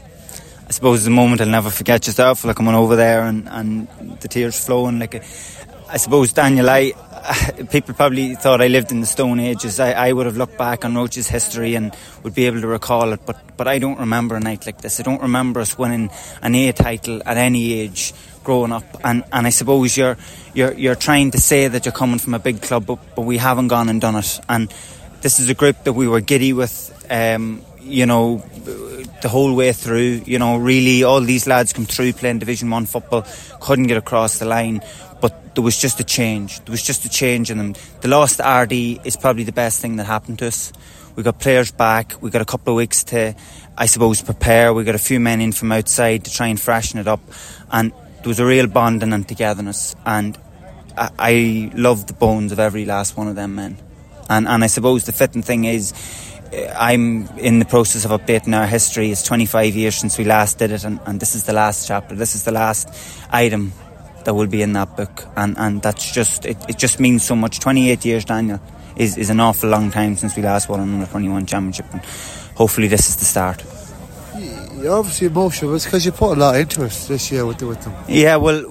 I 0.70 0.72
suppose 0.72 1.02
the 1.02 1.10
moment 1.10 1.40
I'll 1.40 1.48
never 1.48 1.68
forget 1.68 2.06
yourself, 2.06 2.44
like 2.44 2.54
coming 2.54 2.76
over 2.76 2.94
there 2.94 3.24
and, 3.24 3.48
and 3.48 3.88
the 4.20 4.28
tears 4.28 4.64
flowing. 4.64 5.00
Like, 5.00 5.16
I 5.16 5.96
suppose 5.96 6.32
Daniel, 6.32 6.70
I 6.70 6.92
people 7.72 7.92
probably 7.92 8.36
thought 8.36 8.60
I 8.60 8.68
lived 8.68 8.92
in 8.92 9.00
the 9.00 9.06
Stone 9.06 9.40
Ages. 9.40 9.80
I, 9.80 9.90
I 9.90 10.12
would 10.12 10.26
have 10.26 10.36
looked 10.36 10.56
back 10.56 10.84
on 10.84 10.94
Roche's 10.94 11.26
history 11.26 11.74
and 11.74 11.92
would 12.22 12.36
be 12.36 12.46
able 12.46 12.60
to 12.60 12.68
recall 12.68 13.12
it, 13.12 13.26
but 13.26 13.56
but 13.56 13.66
I 13.66 13.80
don't 13.80 13.98
remember 13.98 14.36
a 14.36 14.40
night 14.40 14.64
like 14.64 14.80
this. 14.80 15.00
I 15.00 15.02
don't 15.02 15.20
remember 15.20 15.58
us 15.58 15.76
winning 15.76 16.08
an 16.40 16.54
A 16.54 16.70
title 16.70 17.20
at 17.26 17.36
any 17.36 17.72
age 17.72 18.14
growing 18.44 18.70
up. 18.70 18.84
And, 19.02 19.24
and 19.32 19.48
I 19.48 19.50
suppose 19.50 19.96
you're 19.96 20.18
you're 20.54 20.74
you're 20.74 20.94
trying 20.94 21.32
to 21.32 21.38
say 21.38 21.66
that 21.66 21.84
you're 21.84 21.90
coming 21.90 22.20
from 22.20 22.34
a 22.34 22.38
big 22.38 22.62
club, 22.62 22.86
but, 22.86 23.16
but 23.16 23.22
we 23.22 23.38
haven't 23.38 23.66
gone 23.66 23.88
and 23.88 24.00
done 24.00 24.14
it. 24.14 24.40
And 24.48 24.72
this 25.20 25.40
is 25.40 25.50
a 25.50 25.54
group 25.54 25.82
that 25.82 25.94
we 25.94 26.06
were 26.06 26.20
giddy 26.20 26.52
with. 26.52 26.94
Um, 27.10 27.62
you 27.82 28.06
know, 28.06 28.38
the 29.22 29.28
whole 29.28 29.54
way 29.54 29.72
through. 29.72 30.22
You 30.24 30.38
know, 30.38 30.56
really, 30.56 31.02
all 31.02 31.20
these 31.20 31.46
lads 31.46 31.72
come 31.72 31.86
through 31.86 32.12
playing 32.14 32.38
Division 32.38 32.70
One 32.70 32.86
football, 32.86 33.26
couldn't 33.60 33.86
get 33.86 33.96
across 33.96 34.38
the 34.38 34.46
line, 34.46 34.80
but 35.20 35.54
there 35.54 35.64
was 35.64 35.80
just 35.80 36.00
a 36.00 36.04
change. 36.04 36.64
There 36.64 36.72
was 36.72 36.82
just 36.82 37.04
a 37.04 37.08
change 37.08 37.50
in 37.50 37.58
them. 37.58 37.74
The 38.00 38.08
lost 38.08 38.40
Ardee 38.40 39.00
is 39.04 39.16
probably 39.16 39.44
the 39.44 39.52
best 39.52 39.80
thing 39.80 39.96
that 39.96 40.04
happened 40.04 40.38
to 40.40 40.48
us. 40.48 40.72
We 41.16 41.22
got 41.22 41.38
players 41.38 41.72
back. 41.72 42.14
We 42.20 42.30
got 42.30 42.42
a 42.42 42.46
couple 42.46 42.72
of 42.72 42.76
weeks 42.76 43.04
to, 43.04 43.34
I 43.76 43.86
suppose, 43.86 44.22
prepare. 44.22 44.72
We 44.72 44.84
got 44.84 44.94
a 44.94 44.98
few 44.98 45.20
men 45.20 45.40
in 45.40 45.52
from 45.52 45.72
outside 45.72 46.24
to 46.24 46.32
try 46.32 46.46
and 46.46 46.60
freshen 46.60 46.98
it 46.98 47.08
up, 47.08 47.20
and 47.70 47.92
there 47.92 48.28
was 48.28 48.40
a 48.40 48.46
real 48.46 48.66
bonding 48.66 49.12
and 49.12 49.26
togetherness. 49.26 49.96
And 50.06 50.38
I, 50.96 51.10
I 51.18 51.32
the 51.74 52.16
bones 52.18 52.52
of 52.52 52.58
every 52.58 52.84
last 52.84 53.16
one 53.16 53.28
of 53.28 53.36
them 53.36 53.54
men. 53.56 53.78
And 54.28 54.46
and 54.46 54.62
I 54.62 54.68
suppose 54.68 55.04
the 55.04 55.12
fitting 55.12 55.42
thing 55.42 55.64
is 55.64 55.92
I'm 56.52 57.28
in 57.38 57.58
the 57.60 57.64
process 57.64 58.04
of 58.04 58.10
updating 58.10 58.56
our 58.56 58.66
history. 58.66 59.10
It's 59.10 59.22
25 59.22 59.76
years 59.76 59.94
since 59.94 60.18
we 60.18 60.24
last 60.24 60.58
did 60.58 60.72
it, 60.72 60.84
and, 60.84 60.98
and, 61.06 61.20
this 61.20 61.34
is 61.34 61.44
the 61.44 61.52
last 61.52 61.86
chapter. 61.86 62.14
This 62.14 62.34
is 62.34 62.44
the 62.44 62.50
last 62.52 62.88
item 63.30 63.72
that 64.24 64.34
will 64.34 64.48
be 64.48 64.62
in 64.62 64.72
that 64.72 64.96
book, 64.96 65.24
and, 65.36 65.56
and 65.58 65.80
that's 65.80 66.12
just 66.12 66.44
it, 66.46 66.56
it 66.68 66.76
just 66.76 66.98
means 66.98 67.22
so 67.22 67.36
much. 67.36 67.60
28 67.60 68.04
years, 68.04 68.24
Daniel, 68.24 68.60
is, 68.96 69.16
is 69.16 69.30
an 69.30 69.38
awful 69.38 69.68
long 69.70 69.90
time 69.90 70.16
since 70.16 70.36
we 70.36 70.42
last 70.42 70.68
won 70.68 70.80
an 70.80 70.94
under 70.94 71.06
21 71.06 71.46
championship, 71.46 71.86
and 71.92 72.02
hopefully 72.56 72.88
this 72.88 73.08
is 73.08 73.16
the 73.16 73.24
start 73.24 73.62
you're 74.82 74.96
obviously 74.96 75.26
emotional. 75.26 75.74
It's 75.74 75.84
because 75.84 76.04
you 76.06 76.12
put 76.12 76.36
a 76.36 76.40
lot 76.40 76.56
into 76.56 76.84
it 76.84 76.92
this 77.08 77.30
year 77.30 77.44
with, 77.44 77.62
with 77.62 77.82
them. 77.82 77.94
Yeah, 78.08 78.36
well, 78.36 78.64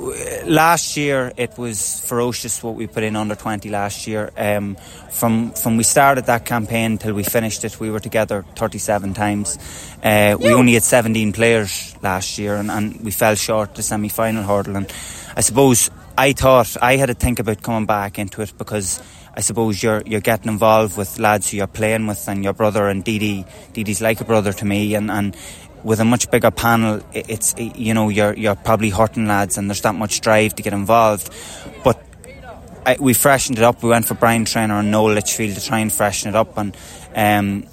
last 0.45 0.97
year 0.97 1.31
it 1.37 1.57
was 1.57 1.99
ferocious 2.01 2.63
what 2.63 2.75
we 2.75 2.87
put 2.87 3.03
in 3.03 3.15
under 3.15 3.35
20 3.35 3.69
last 3.69 4.07
year. 4.07 4.31
Um, 4.37 4.75
from 5.11 5.51
from 5.51 5.77
we 5.77 5.83
started 5.83 6.25
that 6.25 6.45
campaign 6.45 6.97
till 6.97 7.13
we 7.13 7.23
finished 7.23 7.63
it, 7.63 7.79
we 7.79 7.91
were 7.91 7.99
together 7.99 8.45
37 8.55 9.13
times. 9.13 9.57
Uh, 10.03 10.37
we 10.39 10.53
only 10.53 10.73
had 10.73 10.83
17 10.83 11.33
players 11.33 11.95
last 12.01 12.37
year, 12.37 12.55
and, 12.55 12.71
and 12.71 13.01
we 13.01 13.11
fell 13.11 13.35
short 13.35 13.75
the 13.75 13.83
semi 13.83 14.09
final 14.09 14.43
hurdle. 14.43 14.77
And 14.77 14.91
I 15.35 15.41
suppose 15.41 15.91
I 16.17 16.33
thought 16.33 16.77
I 16.81 16.97
had 16.97 17.07
to 17.07 17.13
think 17.13 17.39
about 17.39 17.61
coming 17.61 17.85
back 17.85 18.19
into 18.19 18.41
it 18.41 18.53
because. 18.57 19.01
I 19.31 19.41
suppose 19.41 19.81
you're 19.81 20.01
you're 20.05 20.19
getting 20.19 20.51
involved 20.51 20.97
with 20.97 21.17
lads 21.17 21.51
who 21.51 21.57
you're 21.57 21.67
playing 21.67 22.07
with, 22.07 22.27
and 22.27 22.43
your 22.43 22.51
brother 22.51 22.89
and 22.89 23.05
Didi. 23.05 23.45
Didi's 23.71 24.01
like 24.01 24.19
a 24.19 24.25
brother 24.25 24.51
to 24.51 24.65
me, 24.65 24.95
and, 24.95 25.09
and 25.09 25.37
with 25.83 25.99
a 25.99 26.05
much 26.05 26.29
bigger 26.31 26.51
panel, 26.51 27.01
it's 27.13 27.55
you 27.57 27.93
know 27.93 28.09
you're 28.09 28.33
you're 28.33 28.55
probably 28.55 28.89
hurting 28.89 29.27
lads, 29.27 29.57
and 29.57 29.69
there's 29.69 29.81
that 29.81 29.95
much 29.95 30.21
drive 30.21 30.55
to 30.55 30.63
get 30.63 30.73
involved. 30.73 31.33
But 31.83 32.01
I, 32.85 32.97
we 32.99 33.13
freshened 33.13 33.57
it 33.57 33.63
up. 33.63 33.83
We 33.83 33.89
went 33.89 34.07
for 34.07 34.15
Brian 34.15 34.45
Trainer 34.45 34.79
and 34.79 34.91
Noel 34.91 35.13
Litchfield 35.13 35.55
to 35.55 35.65
try 35.65 35.79
and 35.79 35.91
freshen 35.91 36.29
it 36.29 36.35
up, 36.35 36.57
and 36.57 36.75
um, 37.15 37.65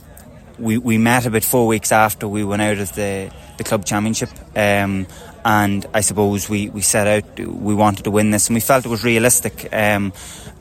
we 0.58 0.78
we 0.78 0.98
met 0.98 1.26
about 1.26 1.44
four 1.44 1.66
weeks 1.66 1.92
after 1.92 2.28
we 2.28 2.44
went 2.44 2.62
out 2.62 2.78
of 2.78 2.94
the 2.94 3.30
the 3.58 3.64
club 3.64 3.84
championship. 3.84 4.30
Um, 4.54 5.06
and 5.44 5.86
I 5.94 6.00
suppose 6.00 6.48
we, 6.48 6.70
we 6.70 6.80
set 6.80 7.06
out 7.06 7.38
we 7.38 7.72
wanted 7.72 8.02
to 8.02 8.10
win 8.10 8.32
this 8.32 8.48
and 8.48 8.54
we 8.54 8.60
felt 8.60 8.84
it 8.84 8.88
was 8.88 9.04
realistic 9.04 9.72
um, 9.72 10.12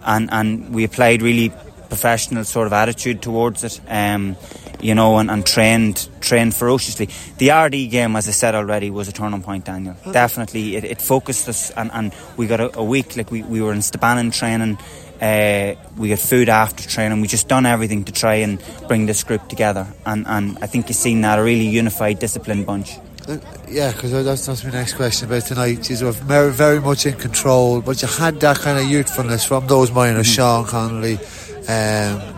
and 0.05 0.29
and 0.31 0.75
we 0.75 0.83
applied 0.83 1.23
really 1.23 1.51
professional 1.95 2.43
sort 2.43 2.67
of 2.67 2.73
attitude 2.73 3.21
towards 3.21 3.63
it, 3.63 3.79
um, 3.87 4.35
you 4.81 4.93
know, 4.93 5.17
and, 5.17 5.31
and, 5.31 5.45
trained 5.45 6.09
trained 6.19 6.53
ferociously. 6.53 7.07
The 7.37 7.51
Ardee 7.51 7.89
game, 7.89 8.17
as 8.17 8.27
I 8.27 8.31
said 8.31 8.53
already, 8.53 8.91
was 8.91 9.07
a 9.07 9.13
turning 9.13 9.41
point, 9.41 9.63
Daniel. 9.63 9.95
Definitely, 10.11 10.75
it, 10.75 10.83
it 10.83 11.01
focused 11.01 11.47
us, 11.47 11.71
and, 11.71 11.89
and 11.93 12.13
we 12.35 12.47
got 12.47 12.59
a, 12.59 12.77
a, 12.77 12.83
week 12.83 13.15
like 13.15 13.31
we, 13.31 13.43
we 13.43 13.61
were 13.61 13.71
in 13.71 13.79
Stabannon 13.79 14.33
training. 14.33 14.77
Uh, 15.21 15.75
we 15.97 16.09
got 16.09 16.19
food 16.19 16.49
after 16.49 16.83
training. 16.87 17.21
We 17.21 17.29
just 17.29 17.47
done 17.47 17.65
everything 17.65 18.03
to 18.03 18.11
try 18.11 18.35
and 18.35 18.61
bring 18.89 19.05
this 19.05 19.23
group 19.23 19.47
together, 19.47 19.87
and, 20.05 20.27
and 20.27 20.57
I 20.61 20.67
think 20.67 20.89
you've 20.89 20.97
seen 20.97 21.21
that 21.21 21.39
a 21.39 21.43
really 21.43 21.67
unified, 21.67 22.19
disciplined 22.19 22.65
bunch. 22.65 22.89
Uh, 23.27 23.37
yeah, 23.67 23.91
because 23.91 24.11
that's, 24.11 24.45
that's 24.45 24.63
my 24.63 24.69
next 24.69 24.93
question 24.93 25.27
about 25.27 25.43
tonight. 25.43 25.89
You 25.89 26.05
were 26.05 26.11
very, 26.11 26.51
very 26.51 26.79
much 26.79 27.07
in 27.07 27.15
control, 27.15 27.81
but 27.81 27.99
you 28.01 28.07
had 28.07 28.39
that 28.41 28.59
kind 28.59 28.77
of 28.77 28.85
youthfulness 28.85 29.45
from 29.45 29.65
those 29.65 29.91
minors, 29.91 30.27
mm-hmm. 30.27 30.35
Sean 30.35 30.65
Connolly, 30.65 31.17
um, 31.67 32.35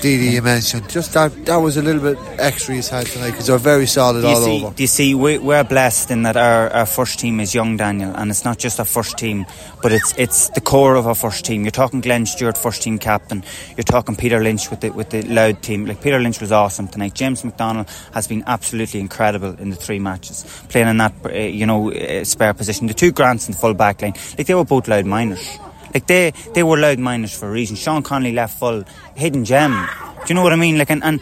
Didi, 0.00 0.26
you 0.26 0.42
mentioned 0.42 0.88
just 0.88 1.14
that 1.14 1.44
that 1.46 1.56
was 1.56 1.76
a 1.76 1.82
little 1.82 2.00
bit 2.00 2.18
extra 2.38 2.76
he's 2.76 2.88
had 2.88 3.06
tonight 3.06 3.32
because 3.32 3.48
they're 3.48 3.58
very 3.58 3.86
solid 3.86 4.24
all 4.24 4.36
see, 4.36 4.64
over. 4.64 4.74
Do 4.74 4.82
you 4.82 4.86
see, 4.86 5.12
we, 5.12 5.38
we're 5.38 5.64
blessed 5.64 6.12
in 6.12 6.22
that 6.22 6.36
our, 6.36 6.70
our 6.70 6.86
first 6.86 7.18
team 7.18 7.40
is 7.40 7.52
young, 7.52 7.76
Daniel, 7.76 8.14
and 8.14 8.30
it's 8.30 8.44
not 8.44 8.58
just 8.58 8.78
our 8.78 8.84
first 8.86 9.18
team, 9.18 9.44
but 9.82 9.90
it's 9.90 10.14
it's 10.16 10.50
the 10.50 10.60
core 10.60 10.94
of 10.94 11.08
our 11.08 11.16
first 11.16 11.44
team. 11.44 11.64
You're 11.64 11.72
talking 11.72 12.00
Glenn 12.00 12.26
Stewart, 12.26 12.56
first 12.56 12.82
team 12.82 12.98
captain. 12.98 13.42
You're 13.76 13.82
talking 13.82 14.14
Peter 14.14 14.40
Lynch 14.40 14.70
with 14.70 14.82
the 14.82 14.90
with 14.90 15.10
the 15.10 15.22
Louth 15.22 15.62
team. 15.62 15.84
Like 15.84 16.00
Peter 16.00 16.20
Lynch 16.20 16.40
was 16.40 16.52
awesome 16.52 16.86
tonight. 16.86 17.14
James 17.14 17.44
McDonald 17.44 17.90
has 18.14 18.28
been 18.28 18.44
absolutely 18.46 19.00
incredible 19.00 19.56
in 19.58 19.70
the 19.70 19.76
three 19.76 19.98
matches, 19.98 20.44
playing 20.68 20.88
in 20.88 20.98
that 20.98 21.14
uh, 21.24 21.30
you 21.30 21.66
know 21.66 21.90
uh, 21.92 22.22
spare 22.22 22.54
position. 22.54 22.86
The 22.86 22.94
two 22.94 23.10
Grants 23.10 23.48
in 23.48 23.52
the 23.52 23.58
full 23.58 23.74
back 23.74 24.00
line, 24.00 24.14
like 24.36 24.46
they 24.46 24.54
were 24.54 24.64
both 24.64 24.86
Louth 24.86 25.06
minors. 25.06 25.58
Like 25.98 26.06
they, 26.06 26.30
they 26.54 26.62
were 26.62 26.76
Louth 26.76 26.98
minors 26.98 27.36
for 27.36 27.48
a 27.48 27.50
reason. 27.50 27.74
Sean 27.74 28.04
Connolly 28.04 28.30
left 28.30 28.56
full, 28.56 28.84
hidden 29.16 29.44
gem. 29.44 29.72
Do 29.72 30.24
you 30.28 30.36
know 30.36 30.44
what 30.44 30.52
I 30.52 30.56
mean? 30.56 30.78
Like, 30.78 30.90
and, 30.90 31.02
and 31.02 31.20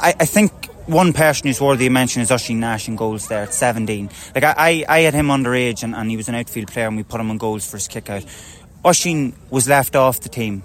I, 0.00 0.14
I 0.18 0.24
think 0.24 0.50
one 0.86 1.12
person 1.12 1.48
who's 1.48 1.60
worthy 1.60 1.88
of 1.88 1.92
mention 1.92 2.22
is 2.22 2.30
Oisín 2.30 2.56
Nash 2.56 2.88
in 2.88 2.96
goals 2.96 3.28
there 3.28 3.42
at 3.42 3.52
17. 3.52 4.08
Like 4.34 4.44
I, 4.44 4.54
I, 4.56 4.84
I 4.88 4.98
had 5.00 5.12
him 5.12 5.26
underage 5.26 5.82
and, 5.82 5.94
and 5.94 6.10
he 6.10 6.16
was 6.16 6.30
an 6.30 6.36
outfield 6.36 6.68
player 6.68 6.86
and 6.86 6.96
we 6.96 7.02
put 7.02 7.20
him 7.20 7.30
on 7.30 7.36
goals 7.36 7.70
for 7.70 7.76
his 7.76 7.86
kick 7.86 8.08
out. 8.08 8.24
Oisín 8.82 9.34
was 9.50 9.68
left 9.68 9.94
off 9.94 10.20
the 10.20 10.30
team 10.30 10.62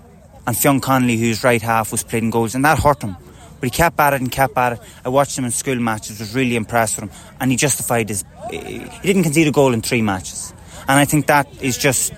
and 0.47 0.57
Fionn 0.57 0.79
Connolly, 0.79 1.17
who's 1.17 1.43
right 1.43 1.61
half, 1.61 1.91
was 1.91 2.03
playing 2.03 2.29
goals 2.29 2.55
and 2.55 2.63
that 2.63 2.79
hurt 2.79 3.01
him. 3.01 3.17
But 3.59 3.65
he 3.67 3.71
kept 3.71 3.99
at 3.99 4.13
it 4.13 4.21
and 4.21 4.31
kept 4.31 4.57
at 4.57 4.71
it. 4.71 4.79
I 5.03 5.09
watched 5.09 5.37
him 5.37 5.43
in 5.43 5.51
school 5.51 5.75
matches, 5.75 6.21
was 6.21 6.33
really 6.33 6.55
impressed 6.55 7.01
with 7.01 7.11
him 7.11 7.17
and 7.41 7.51
he 7.51 7.57
justified 7.57 8.07
his. 8.07 8.23
He 8.49 8.87
didn't 9.03 9.23
concede 9.23 9.49
a 9.49 9.51
goal 9.51 9.73
in 9.73 9.81
three 9.81 10.01
matches. 10.01 10.53
And 10.87 10.97
I 10.97 11.03
think 11.03 11.27
that 11.27 11.47
is 11.61 11.77
just 11.77 12.13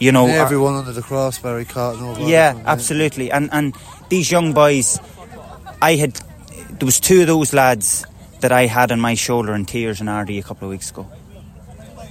You 0.00 0.12
know, 0.12 0.26
everyone 0.26 0.76
under 0.76 0.92
the 0.92 1.02
crossbar 1.02 1.62
caught 1.64 2.00
no. 2.00 2.26
Yeah, 2.26 2.58
absolutely. 2.64 3.30
And 3.30 3.50
and 3.52 3.76
these 4.08 4.30
young 4.30 4.54
boys, 4.54 4.98
I 5.82 5.96
had 5.96 6.14
there 6.78 6.86
was 6.86 6.98
two 6.98 7.20
of 7.20 7.26
those 7.26 7.52
lads 7.52 8.06
that 8.40 8.50
I 8.50 8.64
had 8.64 8.90
on 8.92 8.98
my 9.00 9.14
shoulder 9.14 9.54
in 9.54 9.66
tears 9.66 10.00
in 10.00 10.08
Ardee 10.08 10.38
a 10.38 10.42
couple 10.42 10.66
of 10.66 10.70
weeks 10.70 10.90
ago. 10.90 11.06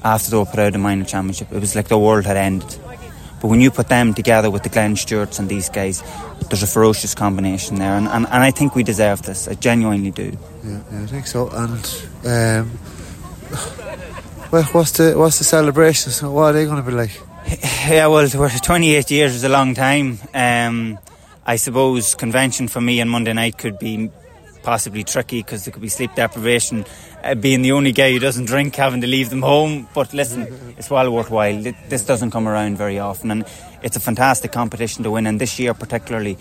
After 0.03 0.29
they 0.29 0.38
were 0.38 0.46
put 0.46 0.60
out 0.60 0.67
of 0.67 0.74
the 0.74 0.79
minor 0.79 1.03
championship, 1.03 1.51
it 1.51 1.60
was 1.60 1.75
like 1.75 1.88
the 1.88 1.98
world 1.98 2.25
had 2.25 2.38
ended. 2.38 2.77
But 3.41 3.48
when 3.48 3.60
you 3.60 3.72
put 3.72 3.88
them 3.88 4.13
together 4.13 4.51
with 4.51 4.63
the 4.63 4.69
Glenn 4.69 4.96
Stewarts 4.96 5.39
and 5.39 5.50
these 5.50 5.69
guys, 5.69 6.03
there's 6.50 6.62
a 6.62 6.67
ferocious 6.67 7.15
combination 7.15 7.79
there, 7.79 7.93
and, 7.93 8.08
and, 8.08 8.25
and 8.27 8.43
I 8.43 8.51
think 8.51 8.75
we 8.75 8.84
deserve 8.84 9.24
this. 9.24 9.48
I 9.48 9.55
genuinely 9.55 10.12
do. 10.12 10.38
Yeah, 10.63 10.81
yeah 10.91 11.03
I 11.03 11.05
think 11.08 11.25
so. 11.25 11.50
And 11.50 12.03
um, 12.25 12.79
well, 14.51 14.63
what's 14.74 14.91
the 14.91 15.13
what's 15.17 15.39
the 15.39 15.46
celebrations? 15.46 16.22
What 16.22 16.43
are 16.43 16.53
they 16.53 16.65
going 16.65 16.84
to 16.84 16.89
be 16.89 16.96
like? 16.96 17.19
Yeah, 17.50 18.06
well, 18.08 18.29
28 18.29 19.10
years 19.10 19.34
is 19.34 19.44
a 19.44 19.50
long 19.50 19.74
time. 19.74 20.20
Um, 20.36 21.00
I 21.44 21.56
suppose 21.56 22.13
convention 22.13 22.68
for 22.68 22.79
me 22.79 23.01
on 23.01 23.10
Monday 23.10 23.34
night 23.34 23.58
could 23.58 23.79
be 23.79 24.12
possibly 24.62 25.03
tricky 25.03 25.41
because 25.41 25.65
there 25.65 25.72
could 25.72 25.82
be 25.82 25.89
sleep 25.89 26.13
deprivation. 26.13 26.86
Uh, 27.24 27.34
being 27.34 27.63
the 27.63 27.72
only 27.72 27.91
guy 27.91 28.12
who 28.12 28.20
doesn't 28.20 28.46
drink, 28.46 28.75
having 28.75 29.01
to 29.01 29.08
leave 29.08 29.32
them 29.32 29.41
home. 29.41 29.88
But 29.96 30.13
listen, 30.13 30.48
it's 30.77 30.91
well 30.91 31.12
worthwhile. 31.12 31.60
This 31.88 32.06
doesn't 32.06 32.29
come 32.29 32.48
around 32.48 32.77
very 32.77 33.00
often, 33.00 33.32
and 33.32 33.46
it's 33.82 33.96
a 33.96 34.00
fantastic 34.00 34.51
competition 34.51 35.03
to 35.03 35.10
win. 35.10 35.25
And 35.25 35.41
this 35.41 35.58
year, 35.58 35.74
particularly, 35.74 36.38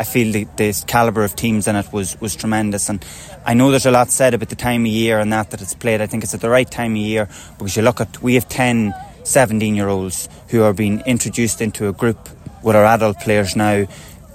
I 0.00 0.04
feel 0.04 0.32
the, 0.32 0.44
the 0.56 0.84
calibre 0.88 1.24
of 1.24 1.36
teams 1.36 1.68
in 1.68 1.76
it 1.76 1.92
was, 1.92 2.20
was 2.20 2.34
tremendous. 2.34 2.88
And 2.88 3.04
I 3.46 3.54
know 3.54 3.70
there's 3.70 3.86
a 3.86 3.92
lot 3.92 4.10
said 4.10 4.34
about 4.34 4.48
the 4.48 4.56
time 4.56 4.82
of 4.82 4.88
year 4.88 5.20
and 5.20 5.32
that 5.32 5.50
that 5.50 5.62
it's 5.62 5.74
played. 5.74 6.00
I 6.00 6.06
think 6.06 6.24
it's 6.24 6.34
at 6.34 6.40
the 6.40 6.50
right 6.50 6.68
time 6.68 6.92
of 6.92 6.98
year 6.98 7.28
because 7.58 7.76
you 7.76 7.82
look 7.82 8.00
at 8.00 8.20
we 8.22 8.34
have 8.34 8.48
10, 8.48 8.92
17 9.28 9.74
year 9.74 9.88
olds 9.88 10.28
who 10.48 10.62
are 10.62 10.72
being 10.72 11.00
introduced 11.06 11.60
into 11.60 11.88
a 11.88 11.92
group 11.92 12.28
with 12.62 12.74
our 12.74 12.84
adult 12.84 13.20
players 13.20 13.54
now 13.54 13.86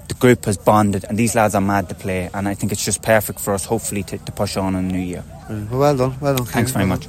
the 0.08 0.14
group 0.14 0.44
has 0.44 0.56
bonded, 0.56 1.04
and 1.08 1.18
these 1.18 1.34
lads 1.34 1.54
are 1.54 1.60
mad 1.60 1.88
to 1.88 1.94
play. 1.94 2.30
And 2.34 2.48
I 2.48 2.54
think 2.54 2.72
it's 2.72 2.84
just 2.84 3.02
perfect 3.02 3.40
for 3.40 3.54
us, 3.54 3.64
hopefully, 3.64 4.02
to, 4.04 4.18
to 4.18 4.32
push 4.32 4.56
on 4.56 4.74
in 4.74 4.88
the 4.88 4.94
new 4.94 5.00
year. 5.00 5.24
Well, 5.48 5.66
well 5.70 5.96
done, 5.96 6.20
well 6.20 6.36
done. 6.36 6.46
Thanks 6.46 6.72
very 6.72 6.86
much. 6.86 7.06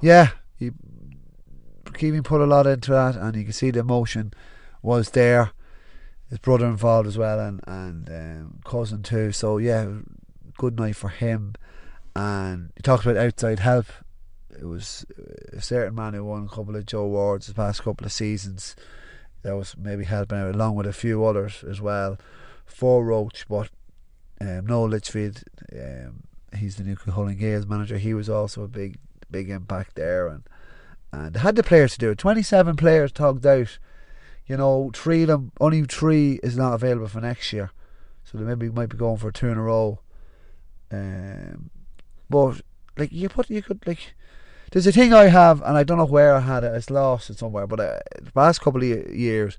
Yeah, 0.00 0.30
he, 0.56 0.70
Kevin 1.94 2.22
put 2.22 2.40
a 2.40 2.46
lot 2.46 2.66
into 2.66 2.92
that, 2.92 3.16
and 3.16 3.36
you 3.36 3.44
can 3.44 3.52
see 3.52 3.70
the 3.70 3.80
emotion 3.80 4.32
was 4.82 5.10
there. 5.10 5.50
His 6.28 6.38
brother 6.38 6.66
involved 6.66 7.08
as 7.08 7.16
well, 7.16 7.38
and 7.40 7.60
and 7.66 8.10
um, 8.10 8.60
cousin 8.64 9.02
too. 9.02 9.32
So 9.32 9.58
yeah, 9.58 9.86
good 10.58 10.78
night 10.78 10.96
for 10.96 11.08
him. 11.08 11.54
And 12.14 12.72
he 12.76 12.82
talked 12.82 13.04
about 13.04 13.16
outside 13.16 13.60
help. 13.60 13.86
It 14.58 14.64
was 14.64 15.04
a 15.52 15.60
certain 15.60 15.94
man 15.94 16.14
who 16.14 16.24
won 16.24 16.44
a 16.44 16.54
couple 16.54 16.76
of 16.76 16.86
Joe 16.86 17.06
Wards 17.06 17.46
the 17.46 17.54
past 17.54 17.82
couple 17.82 18.06
of 18.06 18.12
seasons 18.12 18.76
that 19.42 19.56
was 19.56 19.76
maybe 19.76 20.04
helping 20.04 20.38
out 20.38 20.54
along 20.54 20.74
with 20.74 20.86
a 20.86 20.92
few 20.92 21.24
others 21.24 21.64
as 21.68 21.80
well 21.80 22.18
for 22.64 23.04
Roche. 23.04 23.44
But 23.48 23.70
um, 24.40 24.66
Noel 24.66 24.88
Litchfield, 24.88 25.42
um, 25.72 26.24
he's 26.56 26.76
the 26.76 26.84
new 26.84 26.96
Cullen 26.96 27.36
Gales 27.36 27.66
manager. 27.66 27.98
He 27.98 28.14
was 28.14 28.28
also 28.28 28.62
a 28.62 28.68
big 28.68 28.98
big 29.30 29.50
impact 29.50 29.94
there, 29.94 30.28
and 30.28 30.42
and 31.12 31.36
had 31.36 31.56
the 31.56 31.62
players 31.62 31.92
to 31.92 31.98
do 31.98 32.10
it. 32.10 32.18
Twenty 32.18 32.42
seven 32.42 32.76
players 32.76 33.12
tugged 33.12 33.46
out. 33.46 33.78
You 34.46 34.56
know, 34.56 34.90
three 34.94 35.22
of 35.22 35.28
them, 35.28 35.52
only 35.60 35.82
three 35.84 36.38
is 36.42 36.56
not 36.56 36.74
available 36.74 37.08
for 37.08 37.20
next 37.20 37.52
year, 37.52 37.70
so 38.24 38.38
they 38.38 38.44
maybe 38.44 38.68
might 38.68 38.88
be 38.88 38.96
going 38.96 39.16
for 39.16 39.32
two 39.32 39.48
in 39.48 39.58
a 39.58 39.62
row. 39.62 40.00
Um, 40.90 41.70
but 42.30 42.60
like 42.96 43.12
you 43.12 43.28
put, 43.28 43.50
you 43.50 43.62
could 43.62 43.84
like 43.86 44.14
there's 44.70 44.86
a 44.86 44.92
thing 44.92 45.12
I 45.12 45.24
have, 45.24 45.62
and 45.62 45.76
I 45.76 45.84
don't 45.84 45.98
know 45.98 46.06
where 46.06 46.34
I 46.34 46.40
had 46.40 46.64
it. 46.64 46.74
It's 46.74 46.90
lost 46.90 47.30
it 47.30 47.38
somewhere. 47.38 47.66
But 47.66 47.80
uh, 47.80 47.98
the 48.20 48.32
past 48.32 48.60
couple 48.60 48.82
of 48.82 49.14
years, 49.14 49.58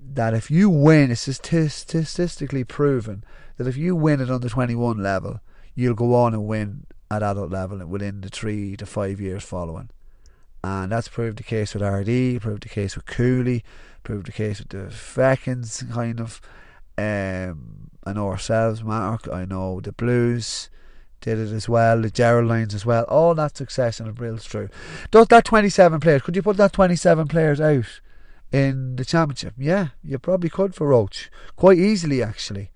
that 0.00 0.34
if 0.34 0.50
you 0.50 0.70
win, 0.70 1.10
it's 1.10 1.20
statistically 1.20 2.64
proven 2.64 3.24
that 3.56 3.66
if 3.66 3.76
you 3.76 3.94
win 3.94 4.20
at 4.20 4.30
under 4.30 4.48
21 4.48 5.02
level, 5.02 5.40
you'll 5.74 5.94
go 5.94 6.14
on 6.14 6.34
and 6.34 6.46
win 6.46 6.86
at 7.10 7.22
adult 7.22 7.50
level 7.50 7.84
within 7.86 8.20
the 8.20 8.28
three 8.28 8.76
to 8.76 8.86
five 8.86 9.20
years 9.20 9.44
following. 9.44 9.90
And 10.62 10.90
that's 10.90 11.08
proved 11.08 11.38
the 11.38 11.44
case 11.44 11.74
with 11.74 11.82
Ardee, 11.82 12.40
proved 12.40 12.64
the 12.64 12.68
case 12.68 12.96
with 12.96 13.06
Cooley, 13.06 13.64
proved 14.02 14.26
the 14.26 14.32
case 14.32 14.58
with 14.58 14.70
the 14.70 14.92
Fechins, 14.92 15.90
kind 15.92 16.20
of. 16.20 16.40
Um, 16.96 17.90
I 18.04 18.12
know 18.12 18.28
ourselves, 18.28 18.82
Mark. 18.82 19.28
I 19.28 19.44
know 19.44 19.80
the 19.80 19.92
Blues 19.92 20.68
did 21.20 21.38
it 21.38 21.52
as 21.52 21.68
well, 21.68 22.00
the 22.00 22.10
Geraldines 22.10 22.74
as 22.74 22.86
well. 22.86 23.04
All 23.04 23.34
that 23.34 23.56
success 23.56 24.00
and 24.00 24.08
it 24.08 24.20
real 24.20 24.38
true. 24.38 24.68
Does 25.10 25.26
that 25.28 25.44
27 25.44 26.00
players, 26.00 26.22
could 26.22 26.36
you 26.36 26.42
put 26.42 26.56
that 26.58 26.72
27 26.72 27.28
players 27.28 27.60
out 27.60 28.00
in 28.52 28.96
the 28.96 29.04
championship? 29.04 29.54
Yeah, 29.58 29.88
you 30.02 30.18
probably 30.18 30.50
could 30.50 30.74
for 30.74 30.88
Roche. 30.88 31.28
Quite 31.56 31.78
easily, 31.78 32.22
actually. 32.22 32.70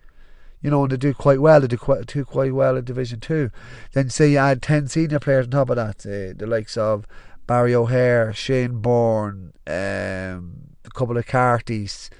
You 0.61 0.71
know, 0.71 0.83
and 0.83 0.93
they 0.93 0.97
do 0.97 1.13
quite 1.15 1.41
well. 1.41 1.61
They 1.61 1.67
do 1.67 1.77
quite, 1.77 2.07
do 2.07 2.25
quite 2.25 2.55
well 2.55 2.77
in 2.77 2.85
Division 2.85 3.21
2. 3.21 3.51
Then 3.93 4.11
say 4.11 4.33
you 4.33 4.39
add 4.39 4.63
10 4.63 4.89
senior 4.89 5.19
players 5.19 5.47
on 5.47 5.51
top 5.51 5.71
of 5.71 5.77
that, 5.77 6.07
uh, 6.07 6.35
the 6.37 6.47
likes 6.47 6.77
of 6.77 7.07
Barry 7.47 7.75
O'Hare, 7.75 8.33
Shane 8.33 8.79
Bourne, 8.79 9.53
um, 9.67 10.77
a 10.85 10.91
couple 10.95 11.17
of 11.17 11.27
Carties, 11.27 12.11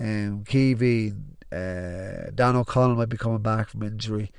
um, 0.00 0.44
Keevy, 0.44 1.14
uh, 1.52 2.30
Dan 2.34 2.56
O'Connell 2.56 2.96
might 2.96 3.10
be 3.10 3.18
coming 3.18 3.42
back 3.42 3.68
from 3.68 3.82
injury. 3.82 4.32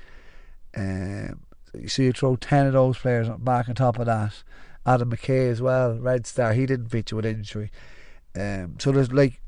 Um, 0.76 1.42
see, 1.88 2.06
you 2.06 2.12
throw 2.14 2.36
10 2.36 2.68
of 2.68 2.74
those 2.74 2.98
players 2.98 3.30
back 3.40 3.70
on 3.70 3.76
top 3.76 4.00
of 4.00 4.06
that. 4.06 4.44
Adam 4.86 5.12
McKay 5.12 5.50
as 5.50 5.62
well, 5.62 5.98
Red 5.98 6.28
Star, 6.28 6.54
he 6.54 6.66
didn't 6.66 6.90
feature 6.90 7.16
with 7.16 7.26
injury. 7.26 7.72
Um, 8.36 8.76
so 8.80 8.92
there's 8.92 9.12
like, 9.14 9.40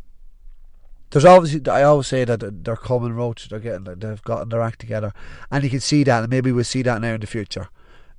there's 1.09 1.25
obviously, 1.25 1.69
I 1.69 1.83
always 1.83 2.07
say 2.07 2.23
that 2.23 2.63
they're 2.63 2.75
coming 2.75 3.13
Roche, 3.13 3.49
they're 3.49 3.59
getting, 3.59 3.83
they've 3.83 4.21
gotten 4.23 4.49
their 4.49 4.61
act 4.61 4.79
together. 4.79 5.13
And 5.51 5.63
you 5.63 5.69
can 5.69 5.81
see 5.81 6.03
that, 6.03 6.23
and 6.23 6.29
maybe 6.29 6.51
we'll 6.51 6.63
see 6.63 6.83
that 6.83 7.01
now 7.01 7.13
in 7.13 7.21
the 7.21 7.27
future. 7.27 7.67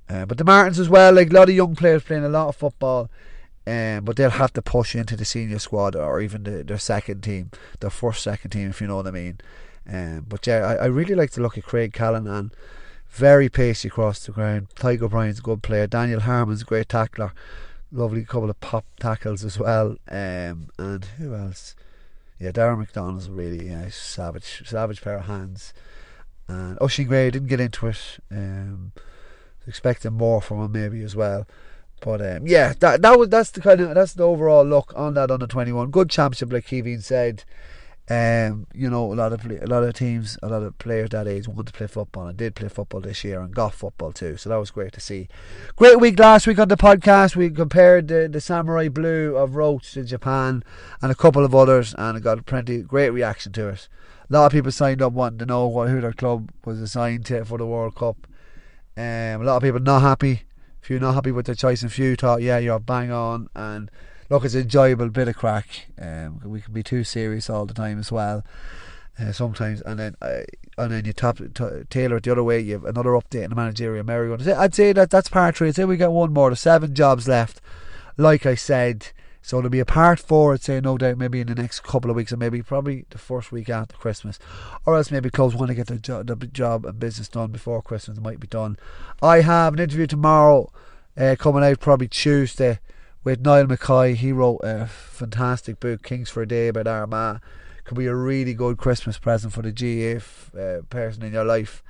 Uh, 0.09 0.25
but 0.25 0.37
the 0.37 0.43
Martins 0.43 0.79
as 0.79 0.89
well, 0.89 1.13
like 1.13 1.31
a 1.31 1.33
lot 1.33 1.49
of 1.49 1.55
young 1.55 1.75
players 1.75 2.03
playing 2.03 2.23
a 2.23 2.29
lot 2.29 2.49
of 2.49 2.55
football. 2.55 3.09
Um, 3.65 4.05
but 4.05 4.15
they'll 4.15 4.29
have 4.29 4.53
to 4.53 4.61
push 4.61 4.95
into 4.95 5.17
the 5.17 5.25
senior 5.25 5.59
squad 5.59 5.93
or 5.93 6.21
even 6.21 6.43
the, 6.43 6.63
their 6.63 6.77
second 6.77 7.21
team, 7.21 7.51
their 7.81 7.89
first, 7.89 8.23
second 8.23 8.51
team, 8.51 8.69
if 8.69 8.79
you 8.79 8.87
know 8.87 8.95
what 8.95 9.07
I 9.07 9.11
mean. 9.11 9.39
Um, 9.91 10.25
but 10.27 10.47
yeah, 10.47 10.59
I, 10.59 10.75
I 10.75 10.85
really 10.85 11.15
like 11.15 11.31
to 11.31 11.41
look 11.41 11.57
at 11.57 11.65
Craig 11.65 11.91
Callanan 11.91 12.51
very 13.09 13.49
pacey 13.49 13.87
across 13.87 14.25
the 14.25 14.31
ground. 14.31 14.69
Tygo 14.75 15.03
O'Brien's 15.03 15.39
a 15.39 15.41
good 15.41 15.63
player. 15.63 15.87
Daniel 15.87 16.21
Harmon's 16.21 16.61
a 16.61 16.65
great 16.65 16.89
tackler. 16.89 17.33
Lovely 17.91 18.23
couple 18.23 18.49
of 18.49 18.59
pop 18.59 18.85
tackles 18.99 19.43
as 19.43 19.57
well. 19.57 19.97
Um, 20.09 20.69
and 20.77 21.05
who 21.17 21.33
else? 21.33 21.75
Yeah, 22.39 22.51
Darren 22.51 22.79
McDonald's 22.79 23.29
really 23.29 23.67
yeah, 23.67 23.89
savage, 23.89 24.63
savage 24.65 25.01
pair 25.01 25.17
of 25.17 25.25
hands. 25.25 25.73
And 26.47 26.77
Oisin 26.81 27.07
Gray 27.07 27.31
didn't 27.31 27.47
get 27.47 27.59
into 27.59 27.87
it. 27.87 28.19
Um, 28.31 28.91
expecting 29.67 30.13
more 30.13 30.41
from 30.41 30.63
him 30.63 30.71
maybe 30.71 31.03
as 31.03 31.15
well. 31.15 31.45
But 31.99 32.21
um, 32.21 32.47
yeah, 32.47 32.73
that 32.79 33.01
that 33.01 33.17
was 33.17 33.29
that's 33.29 33.51
the 33.51 33.61
kind 33.61 33.81
of 33.81 33.95
that's 33.95 34.13
the 34.13 34.23
overall 34.23 34.63
look 34.63 34.93
on 34.95 35.15
that 35.15 35.31
under 35.31 35.47
twenty 35.47 35.71
one. 35.71 35.89
Good 35.89 36.09
championship, 36.09 36.53
like 36.53 36.67
Kevin 36.67 37.01
said. 37.01 37.43
Um, 38.09 38.67
you 38.73 38.89
know, 38.89 39.11
a 39.11 39.15
lot 39.15 39.33
of 39.33 39.45
a 39.45 39.67
lot 39.67 39.83
of 39.83 39.93
teams, 39.93 40.37
a 40.41 40.47
lot 40.47 40.63
of 40.63 40.77
players 40.77 41.09
that 41.09 41.27
age 41.27 41.45
want 41.45 41.67
to 41.67 41.73
play 41.73 41.87
football 41.87 42.27
and 42.27 42.37
did 42.37 42.55
play 42.55 42.69
football 42.69 43.01
this 43.01 43.21
year 43.25 43.41
and 43.41 43.53
got 43.53 43.73
football 43.73 44.13
too. 44.13 44.37
So 44.37 44.49
that 44.49 44.55
was 44.55 44.71
great 44.71 44.93
to 44.93 45.01
see. 45.01 45.27
Great 45.75 45.99
week 45.99 46.17
last 46.17 46.47
week 46.47 46.57
on 46.57 46.69
the 46.69 46.77
podcast. 46.77 47.35
We 47.35 47.49
compared 47.49 48.07
the, 48.07 48.29
the 48.31 48.39
Samurai 48.39 48.87
Blue 48.87 49.35
of 49.35 49.55
Roche 49.55 49.97
in 49.97 50.07
Japan 50.07 50.63
and 51.01 51.11
a 51.11 51.15
couple 51.15 51.43
of 51.43 51.53
others, 51.53 51.93
and 51.97 52.23
got 52.23 52.45
plenty 52.45 52.81
great 52.81 53.09
reaction 53.09 53.51
to 53.53 53.67
it. 53.67 53.89
A 54.29 54.33
lot 54.33 54.45
of 54.45 54.51
people 54.53 54.71
signed 54.71 55.01
up 55.01 55.11
wanting 55.11 55.39
to 55.39 55.45
know 55.45 55.67
what, 55.67 55.89
who 55.89 55.99
their 55.99 56.13
club 56.13 56.49
was 56.63 56.79
assigned 56.79 57.25
to 57.25 57.43
for 57.43 57.57
the 57.57 57.65
World 57.65 57.95
Cup. 57.95 58.25
Um, 58.95 59.03
a 59.03 59.43
lot 59.43 59.57
of 59.57 59.63
people 59.63 59.81
not 59.81 60.01
happy. 60.01 60.43
If 60.81 60.89
you're 60.89 61.01
not 61.01 61.15
happy 61.15 61.31
with 61.31 61.47
their 61.47 61.55
choice, 61.55 61.81
and 61.81 61.91
few 61.91 62.15
thought, 62.15 62.41
yeah, 62.41 62.57
you're 62.57 62.79
bang 62.79 63.11
on 63.11 63.49
and 63.53 63.91
look, 64.29 64.45
it's 64.45 64.53
an 64.53 64.61
enjoyable 64.61 65.09
bit 65.09 65.27
of 65.27 65.35
crack. 65.35 65.87
Um, 65.99 66.41
we 66.43 66.61
can 66.61 66.73
be 66.73 66.83
too 66.83 67.03
serious 67.03 67.49
all 67.49 67.65
the 67.65 67.73
time 67.73 67.99
as 67.99 68.11
well. 68.11 68.43
Uh, 69.19 69.31
sometimes, 69.31 69.81
and 69.81 69.99
then 69.99 70.15
uh, 70.21 70.41
and 70.77 70.91
then 70.91 71.03
you 71.03 71.11
top 71.11 71.37
t- 71.37 71.83
tailor 71.89 72.17
it 72.17 72.23
the 72.23 72.31
other 72.31 72.43
way. 72.43 72.59
You 72.59 72.73
have 72.73 72.85
another 72.85 73.09
update 73.11 73.43
in 73.43 73.49
the 73.49 73.55
managerial 73.55 74.05
merry-go-round. 74.05 74.47
I'd 74.47 74.75
say 74.75 74.93
that 74.93 75.09
that's 75.09 75.27
part 75.27 75.57
three. 75.57 75.69
I'd 75.69 75.75
say 75.75 75.85
we 75.85 75.97
got 75.97 76.11
one 76.11 76.31
more. 76.33 76.51
There's 76.51 76.59
seven 76.59 76.93
jobs 76.93 77.27
left. 77.27 77.59
Like 78.15 78.45
I 78.45 78.53
said, 78.53 79.07
so 79.41 79.57
there'll 79.57 79.71
be 79.71 79.79
a 79.79 79.85
part 79.85 80.19
four. 80.19 80.53
I'd 80.53 80.61
say 80.61 80.79
no 80.79 80.99
doubt, 80.99 81.17
maybe 81.17 81.41
in 81.41 81.47
the 81.47 81.55
next 81.55 81.79
couple 81.79 82.11
of 82.11 82.15
weeks, 82.15 82.31
or 82.31 82.37
maybe 82.37 82.61
probably 82.61 83.05
the 83.09 83.17
first 83.17 83.51
week 83.51 83.69
after 83.69 83.97
Christmas, 83.97 84.37
or 84.85 84.95
else 84.95 85.09
maybe 85.09 85.31
clubs 85.31 85.55
want 85.55 85.69
to 85.69 85.73
get 85.73 85.87
the 85.87 85.97
job 85.97 86.85
and 86.85 86.99
business 86.99 87.27
done 87.27 87.51
before 87.51 87.81
Christmas. 87.81 88.19
It 88.19 88.23
might 88.23 88.39
be 88.39 88.45
done. 88.45 88.77
I 89.19 89.41
have 89.41 89.73
an 89.73 89.79
interview 89.79 90.05
tomorrow, 90.05 90.71
uh, 91.17 91.35
coming 91.39 91.63
out 91.63 91.79
probably 91.79 92.07
Tuesday 92.07 92.79
with 93.27 93.41
Niall 93.41 93.65
McKay. 93.65 94.15
He 94.15 94.31
wrote 94.31 94.61
a 94.63 94.87
fantastic 94.87 95.81
book, 95.81 96.01
Kings 96.01 96.29
for 96.29 96.43
a 96.43 96.47
Day, 96.47 96.69
about 96.69 96.87
Armagh. 96.87 97.41
Could 97.83 97.97
be 97.97 98.05
a 98.05 98.15
really 98.15 98.53
good 98.53 98.77
Christmas 98.77 99.19
present 99.19 99.51
for 99.51 99.61
the 99.61 99.73
GF 99.73 100.55
uh, 100.55 100.83
person 100.83 101.23
in 101.23 101.33
your 101.33 101.43
life. 101.43 101.83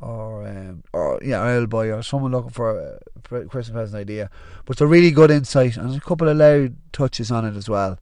or 0.00 0.48
um, 0.48 0.82
or 0.94 1.20
yeah, 1.22 1.44
or 1.44 1.66
Boy 1.66 1.92
or 1.92 2.02
someone 2.02 2.32
looking 2.32 2.52
for 2.52 2.78
a 2.80 3.44
Christmas 3.44 3.68
present 3.68 4.00
idea. 4.00 4.30
But 4.64 4.76
it's 4.76 4.80
a 4.80 4.86
really 4.86 5.10
good 5.10 5.30
insight 5.30 5.76
and 5.76 5.94
a 5.94 6.00
couple 6.00 6.26
of 6.26 6.38
Louth 6.38 6.72
touches 6.92 7.30
on 7.30 7.44
it 7.44 7.54
as 7.54 7.68
well. 7.68 7.98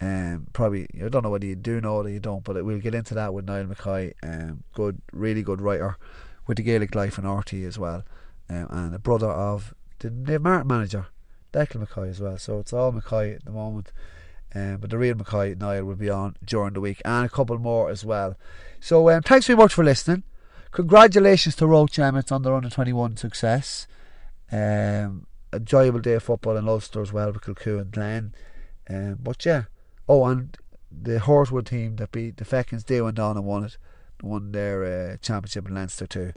Um, 0.00 0.48
probably 0.52 0.88
I 1.00 1.08
don't 1.08 1.22
know 1.22 1.30
whether 1.30 1.46
you 1.46 1.54
do 1.54 1.80
know 1.80 1.98
or 1.98 2.08
you 2.08 2.18
don't, 2.18 2.42
but 2.42 2.64
we'll 2.64 2.80
get 2.80 2.96
into 2.96 3.14
that 3.14 3.32
with 3.32 3.44
Niall 3.44 3.66
Mackay. 3.66 4.12
Um, 4.24 4.64
good, 4.72 5.00
really 5.12 5.44
good 5.44 5.60
writer 5.60 5.96
with 6.48 6.56
the 6.56 6.64
Gaelic 6.64 6.96
Life 6.96 7.16
and 7.16 7.32
RT 7.32 7.52
as 7.52 7.78
well, 7.78 8.02
um, 8.50 8.66
and 8.70 8.92
a 8.92 8.98
brother 8.98 9.30
of 9.30 9.72
the, 10.00 10.10
the 10.10 10.40
Martin 10.40 10.66
manager, 10.66 11.06
Declan 11.54 11.80
Mackay 11.80 12.08
as 12.08 12.20
well. 12.20 12.36
So 12.38 12.58
it's 12.58 12.72
all 12.72 12.92
Mackay 12.92 13.34
at 13.34 13.44
the 13.44 13.52
moment. 13.52 13.92
Um, 14.54 14.76
but 14.76 14.90
the 14.90 14.98
real 14.98 15.16
Mackay 15.16 15.54
Niall 15.54 15.84
will 15.84 15.96
be 15.96 16.10
on 16.10 16.36
during 16.44 16.74
the 16.74 16.80
week 16.80 17.00
and 17.04 17.26
a 17.26 17.28
couple 17.28 17.58
more 17.58 17.90
as 17.90 18.04
well. 18.04 18.36
So 18.80 19.08
um, 19.10 19.22
thanks 19.22 19.46
very 19.46 19.56
much 19.56 19.74
for 19.74 19.82
listening. 19.84 20.22
Congratulations 20.70 21.56
to 21.56 21.66
Roche 21.66 21.98
Emmets 21.98 22.32
on 22.32 22.42
their 22.42 22.54
under 22.54 22.68
21 22.68 23.16
success. 23.16 23.86
Um, 24.52 25.26
enjoyable 25.52 26.00
day 26.00 26.14
of 26.14 26.22
football 26.22 26.56
in 26.56 26.68
Ulster 26.68 27.00
as 27.00 27.12
well 27.12 27.32
with 27.32 27.42
Kilcoo 27.42 27.80
and 27.80 27.90
Glen. 27.90 28.34
Um, 28.88 29.18
but 29.22 29.44
yeah, 29.44 29.64
oh, 30.08 30.24
and 30.26 30.56
the 30.90 31.20
Horsewood 31.20 31.66
team 31.66 31.96
that 31.96 32.12
beat 32.12 32.36
the 32.36 32.44
Fechins, 32.44 32.84
they 32.84 33.00
went 33.00 33.18
on 33.18 33.36
and 33.36 33.46
won 33.46 33.64
it, 33.64 33.76
won 34.22 34.52
their 34.52 34.84
uh, 34.84 35.16
championship 35.18 35.68
in 35.68 35.74
Leinster 35.74 36.06
too. 36.06 36.32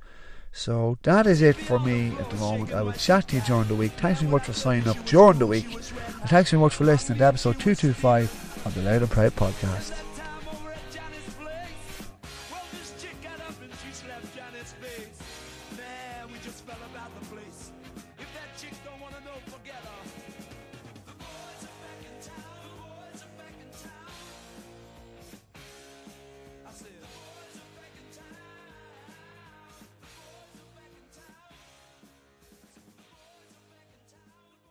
So 0.58 0.98
that 1.04 1.28
is 1.28 1.44
it 1.44 1.56
for 1.56 1.78
me 1.78 2.08
at 2.20 2.32
the 2.32 2.36
moment. 2.38 2.74
I 2.74 2.82
will 2.82 2.92
chat 2.92 3.28
to 3.28 3.36
you 3.36 3.44
during 3.44 3.68
the 3.68 3.76
week. 3.76 3.92
Thanks 3.92 4.22
very 4.22 4.32
much 4.32 4.46
for 4.46 4.54
signing 4.54 4.88
up 4.88 4.98
during 5.06 5.38
the 5.38 5.46
week. 5.46 5.72
And 5.72 6.30
thanks 6.30 6.50
very 6.50 6.60
much 6.60 6.74
for 6.74 6.84
listening 6.84 7.20
to 7.20 7.26
episode 7.26 7.60
225 7.60 8.64
of 8.66 8.74
the 8.74 8.82
Loud 8.82 9.04
and 9.04 9.12
Proud 9.12 9.36
podcast. 9.36 10.07